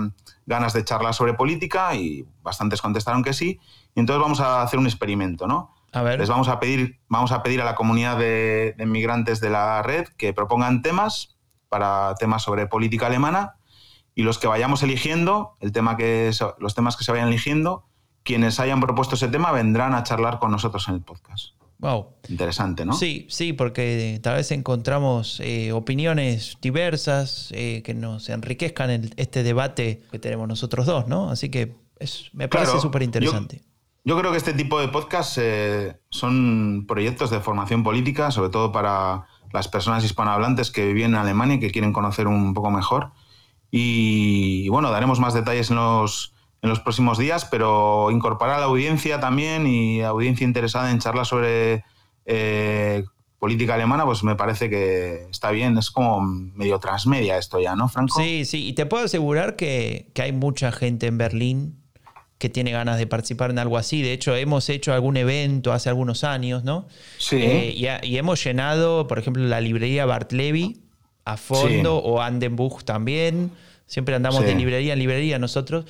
ganas 0.51 0.73
de 0.73 0.85
charlar 0.85 1.15
sobre 1.15 1.33
política 1.33 1.95
y 1.95 2.27
bastantes 2.43 2.81
contestaron 2.81 3.23
que 3.23 3.33
sí. 3.33 3.59
Y 3.95 3.99
entonces 3.99 4.21
vamos 4.21 4.39
a 4.39 4.61
hacer 4.61 4.77
un 4.77 4.85
experimento, 4.85 5.47
¿no? 5.47 5.73
A 5.93 6.03
ver. 6.03 6.19
Les 6.19 6.29
vamos 6.29 6.47
a 6.47 6.59
pedir, 6.59 6.99
vamos 7.07 7.31
a 7.31 7.41
pedir 7.41 7.61
a 7.61 7.65
la 7.65 7.73
comunidad 7.73 8.17
de, 8.17 8.75
inmigrantes 8.77 9.41
de 9.41 9.49
la 9.49 9.81
red 9.81 10.07
que 10.17 10.33
propongan 10.33 10.83
temas 10.83 11.35
para 11.69 12.13
temas 12.15 12.43
sobre 12.43 12.67
política 12.67 13.07
alemana 13.07 13.55
y 14.13 14.23
los 14.23 14.37
que 14.37 14.47
vayamos 14.47 14.83
eligiendo, 14.83 15.55
el 15.61 15.71
tema 15.71 15.97
que, 15.97 16.31
los 16.59 16.75
temas 16.75 16.97
que 16.97 17.03
se 17.03 17.11
vayan 17.11 17.29
eligiendo, 17.29 17.85
quienes 18.23 18.59
hayan 18.59 18.81
propuesto 18.81 19.15
ese 19.15 19.29
tema 19.29 19.51
vendrán 19.51 19.95
a 19.95 20.03
charlar 20.03 20.37
con 20.37 20.51
nosotros 20.51 20.87
en 20.89 20.95
el 20.95 21.01
podcast. 21.01 21.55
Wow. 21.81 22.13
Interesante, 22.29 22.85
¿no? 22.85 22.93
Sí, 22.93 23.25
sí, 23.29 23.53
porque 23.53 24.19
tal 24.21 24.35
vez 24.35 24.51
encontramos 24.51 25.39
eh, 25.43 25.71
opiniones 25.71 26.57
diversas 26.61 27.49
eh, 27.53 27.81
que 27.83 27.95
nos 27.95 28.29
enriquezcan 28.29 28.91
en 28.91 29.09
este 29.17 29.41
debate 29.41 30.03
que 30.11 30.19
tenemos 30.19 30.47
nosotros 30.47 30.85
dos, 30.85 31.07
¿no? 31.07 31.31
Así 31.31 31.49
que 31.49 31.75
es, 31.97 32.29
me 32.33 32.47
parece 32.47 32.79
súper 32.79 33.01
interesante. 33.01 33.63
Yo, 34.03 34.17
creo 34.19 34.31
que 34.31 34.37
este 34.37 34.53
tipo 34.53 34.79
de 34.79 34.89
podcasts 34.89 35.39
eh, 35.39 35.99
son 36.09 36.85
proyectos 36.87 37.31
de 37.31 37.39
formación 37.39 37.83
política, 37.83 38.29
sobre 38.29 38.49
todo 38.49 38.71
para 38.71 39.25
las 39.51 39.67
personas 39.67 40.03
hispanohablantes 40.05 40.69
que 40.69 40.93
viven 40.93 41.11
en 41.11 41.17
Alemania 41.17 41.55
y 41.55 41.59
que 41.59 41.71
quieren 41.71 41.93
conocer 41.93 42.27
un 42.27 42.53
poco 42.53 42.69
mejor. 42.69 43.11
Y, 43.71 44.69
bueno, 44.69 44.91
daremos 44.91 45.19
más 45.19 45.33
detalles 45.33 45.71
en 45.71 45.77
los, 45.77 46.35
en 46.61 46.69
los 46.69 46.79
próximos 46.79 47.17
días, 47.17 47.45
pero 47.45 48.11
incorporar 48.11 48.57
a 48.57 48.59
la 48.59 48.65
audiencia 48.65 49.19
también 49.19 49.65
y 49.65 50.01
audiencia 50.01 50.45
interesada 50.45 50.91
en 50.91 50.99
charlas 50.99 51.27
sobre 51.27 51.83
eh, 52.25 53.03
política 53.39 53.73
alemana, 53.73 54.05
pues 54.05 54.23
me 54.23 54.35
parece 54.35 54.69
que 54.69 55.25
está 55.31 55.49
bien. 55.49 55.75
Es 55.77 55.89
como 55.89 56.21
medio 56.21 56.79
transmedia 56.79 57.37
esto 57.37 57.59
ya, 57.59 57.75
¿no, 57.75 57.89
Franco? 57.89 58.21
Sí, 58.21 58.45
sí, 58.45 58.67
y 58.67 58.73
te 58.73 58.85
puedo 58.85 59.05
asegurar 59.05 59.55
que, 59.55 60.11
hay 60.15 60.31
mucha 60.31 60.71
gente 60.71 61.07
en 61.07 61.17
Berlín 61.17 61.77
que 62.37 62.49
tiene 62.49 62.71
ganas 62.71 62.99
de 62.99 63.07
participar 63.07 63.49
en 63.49 63.57
algo 63.57 63.77
así. 63.77 64.03
De 64.03 64.13
hecho, 64.13 64.35
hemos 64.35 64.69
hecho 64.69 64.93
algún 64.93 65.17
evento 65.17 65.73
hace 65.73 65.89
algunos 65.89 66.23
años, 66.23 66.63
¿no? 66.63 66.87
Sí. 67.17 67.37
Eh, 67.37 67.99
y, 68.03 68.17
hemos 68.17 68.43
llenado, 68.43 69.07
por 69.07 69.17
ejemplo, 69.17 69.43
la 69.43 69.61
librería 69.61 70.05
Bartlevi 70.05 70.81
a 71.25 71.37
fondo 71.37 71.97
o 71.97 72.21
Andenbuch 72.21 72.83
también. 72.83 73.51
Siempre 73.87 74.15
andamos 74.15 74.43
de 74.43 74.53
librería 74.53 74.93
en 74.93 74.99
librería 74.99 75.39
nosotros. 75.39 75.85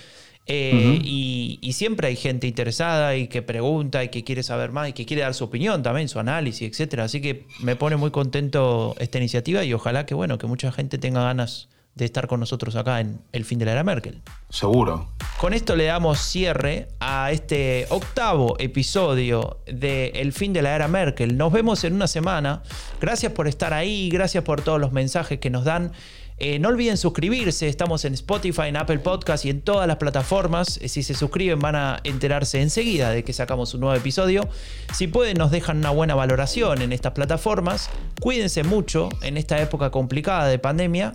Eh, 0.53 0.99
y, 1.01 1.71
siempre 1.71 2.09
hay 2.09 2.17
gente 2.17 2.45
interesada 2.45 3.15
y 3.15 3.29
que 3.29 3.41
pregunta 3.41 4.03
y 4.03 4.09
que 4.09 4.25
quiere 4.25 4.43
saber 4.43 4.73
más 4.73 4.89
y 4.89 4.93
que 4.93 5.05
quiere 5.05 5.21
dar 5.21 5.33
su 5.33 5.45
opinión 5.45 5.81
también, 5.81 6.09
su 6.09 6.19
análisis, 6.19 6.69
etcétera. 6.69 7.05
Así 7.05 7.21
que 7.21 7.47
me 7.61 7.77
pone 7.77 7.95
muy 7.95 8.11
contento 8.11 8.93
esta 8.99 9.17
iniciativa 9.17 9.63
y 9.63 9.73
ojalá 9.73 10.05
que 10.05 10.13
bueno, 10.13 10.37
que 10.37 10.47
mucha 10.47 10.73
gente 10.73 10.97
tenga 10.97 11.23
ganas 11.23 11.69
de 11.95 12.05
estar 12.05 12.27
con 12.27 12.41
nosotros 12.41 12.75
acá 12.75 12.99
en 12.99 13.21
el 13.31 13.45
fin 13.45 13.59
de 13.59 13.65
la 13.65 13.71
era 13.71 13.83
Merkel. 13.85 14.21
Seguro. 14.49 15.09
Con 15.37 15.53
esto 15.53 15.77
le 15.77 15.85
damos 15.85 16.19
cierre 16.19 16.89
a 16.99 17.31
este 17.31 17.87
octavo 17.89 18.57
episodio 18.59 19.59
de 19.65 20.07
El 20.15 20.33
fin 20.33 20.51
de 20.51 20.61
la 20.61 20.75
era 20.75 20.89
Merkel. 20.89 21.37
Nos 21.37 21.53
vemos 21.53 21.83
en 21.85 21.93
una 21.93 22.07
semana. 22.07 22.61
Gracias 22.99 23.31
por 23.31 23.47
estar 23.47 23.73
ahí, 23.73 24.09
gracias 24.09 24.43
por 24.43 24.61
todos 24.61 24.81
los 24.81 24.91
mensajes 24.91 25.39
que 25.39 25.49
nos 25.49 25.63
dan. 25.63 25.93
Eh, 26.43 26.58
no 26.58 26.69
olviden 26.69 26.97
suscribirse, 26.97 27.67
estamos 27.67 28.04
en 28.04 28.15
Spotify, 28.15 28.63
en 28.63 28.75
Apple 28.75 28.97
Podcast 28.97 29.45
y 29.45 29.51
en 29.51 29.62
todas 29.62 29.88
las 29.88 29.97
plataformas. 29.97 30.80
Eh, 30.82 30.89
si 30.89 31.04
se 31.04 31.13
suscriben 31.13 31.60
van 31.60 31.75
a 31.75 31.99
enterarse 32.04 32.60
enseguida 32.60 33.12
de 33.12 33.23
que 33.23 33.32
sacamos 33.32 33.75
un 33.75 33.82
nuevo 33.82 33.95
episodio. 33.95 34.49
Si 34.91 35.06
pueden 35.06 35.38
nos 35.38 35.51
dejan 35.51 35.77
una 35.77 35.91
buena 35.91 36.15
valoración 36.15 36.82
en 36.82 36.93
estas 36.93 37.12
plataformas. 37.12 37.91
Cuídense 38.19 38.63
mucho 38.63 39.10
en 39.21 39.38
esta 39.38 39.62
época 39.62 39.91
complicada 39.91 40.47
de 40.47 40.58
pandemia 40.58 41.13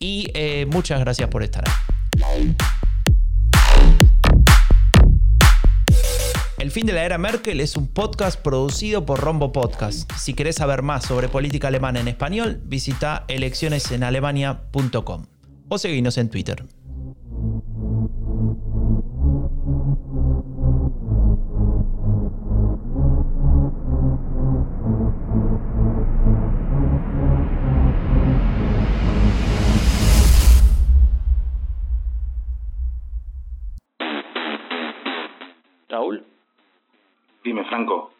y 0.00 0.32
eh, 0.34 0.66
muchas 0.68 0.98
gracias 0.98 1.28
por 1.28 1.44
estar 1.44 1.62
ahí. 2.24 2.56
Fin 6.74 6.86
de 6.86 6.92
la 6.92 7.04
era 7.04 7.18
Merkel 7.18 7.60
es 7.60 7.76
un 7.76 7.86
podcast 7.86 8.40
producido 8.40 9.06
por 9.06 9.20
Rombo 9.20 9.52
Podcast. 9.52 10.10
Si 10.18 10.34
querés 10.34 10.56
saber 10.56 10.82
más 10.82 11.04
sobre 11.04 11.28
política 11.28 11.68
alemana 11.68 12.00
en 12.00 12.08
español, 12.08 12.60
visita 12.64 13.24
eleccionesenalemania.com 13.28 15.26
o 15.68 15.78
seguinos 15.78 16.18
en 16.18 16.30
Twitter. 16.30 16.64
Franco. 37.74 38.12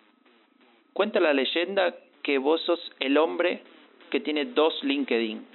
Cuenta 0.93 1.21
la 1.21 1.33
leyenda 1.33 1.95
que 2.25 2.38
vos 2.38 2.61
sos 2.62 2.81
el 2.99 3.17
hombre 3.19 3.62
que 4.11 4.19
tiene 4.19 4.47
dos 4.47 4.83
LinkedIn. 4.83 5.47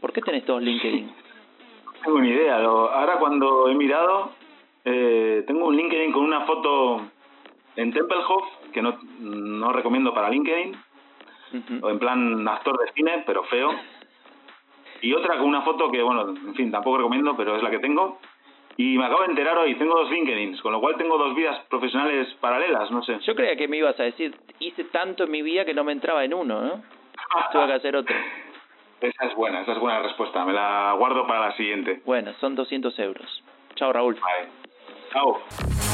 ¿Por 0.00 0.12
qué 0.12 0.20
tenés 0.22 0.44
dos 0.44 0.60
LinkedIn? 0.60 1.06
No 1.06 1.92
tengo 2.04 2.20
ni 2.20 2.30
idea. 2.30 2.56
ahora 2.56 3.18
cuando 3.20 3.68
he 3.68 3.74
mirado, 3.76 4.32
eh, 4.84 5.44
tengo 5.46 5.66
un 5.68 5.76
LinkedIn 5.76 6.10
con 6.10 6.24
una 6.24 6.46
foto 6.46 7.02
en 7.76 7.92
Tempelhof, 7.92 8.44
que 8.72 8.82
no, 8.82 8.98
no 9.20 9.72
recomiendo 9.72 10.12
para 10.12 10.30
LinkedIn, 10.30 10.76
o 11.80 11.90
en 11.90 11.98
plan 12.00 12.48
actor 12.48 12.76
de 12.76 12.92
cine, 12.92 13.22
pero 13.24 13.44
feo. 13.44 13.70
Y 15.00 15.12
otra 15.12 15.38
con 15.38 15.46
una 15.46 15.62
foto 15.62 15.92
que, 15.92 16.02
bueno, 16.02 16.30
en 16.30 16.54
fin, 16.56 16.72
tampoco 16.72 16.98
recomiendo, 16.98 17.36
pero 17.36 17.54
es 17.54 17.62
la 17.62 17.70
que 17.70 17.78
tengo. 17.78 18.18
Y 18.80 18.96
me 18.96 19.06
acabo 19.06 19.22
de 19.22 19.30
enterar 19.30 19.58
hoy, 19.58 19.74
tengo 19.74 19.96
dos 19.96 20.08
LinkedIns, 20.08 20.62
con 20.62 20.70
lo 20.70 20.80
cual 20.80 20.94
tengo 20.96 21.18
dos 21.18 21.34
vidas 21.34 21.58
profesionales 21.68 22.32
paralelas, 22.40 22.88
no 22.92 23.02
sé. 23.02 23.18
Yo 23.26 23.34
creía 23.34 23.56
que 23.56 23.66
me 23.66 23.78
ibas 23.78 23.98
a 23.98 24.04
decir, 24.04 24.36
hice 24.60 24.84
tanto 24.84 25.24
en 25.24 25.32
mi 25.32 25.42
vida 25.42 25.64
que 25.64 25.74
no 25.74 25.82
me 25.82 25.90
entraba 25.90 26.24
en 26.24 26.32
uno, 26.32 26.62
¿no? 26.62 26.82
Tuve 27.52 27.66
que 27.66 27.72
hacer 27.72 27.96
otro. 27.96 28.14
Esa 29.00 29.26
es 29.26 29.34
buena, 29.34 29.62
esa 29.62 29.72
es 29.72 29.80
buena 29.80 29.98
respuesta. 29.98 30.44
Me 30.44 30.52
la 30.52 30.94
guardo 30.96 31.26
para 31.26 31.48
la 31.48 31.56
siguiente. 31.56 32.02
Bueno, 32.04 32.32
son 32.40 32.54
200 32.54 32.96
euros. 33.00 33.42
Chao, 33.74 33.92
Raúl. 33.92 34.14
Vale. 34.14 34.48
Chao. 35.12 35.87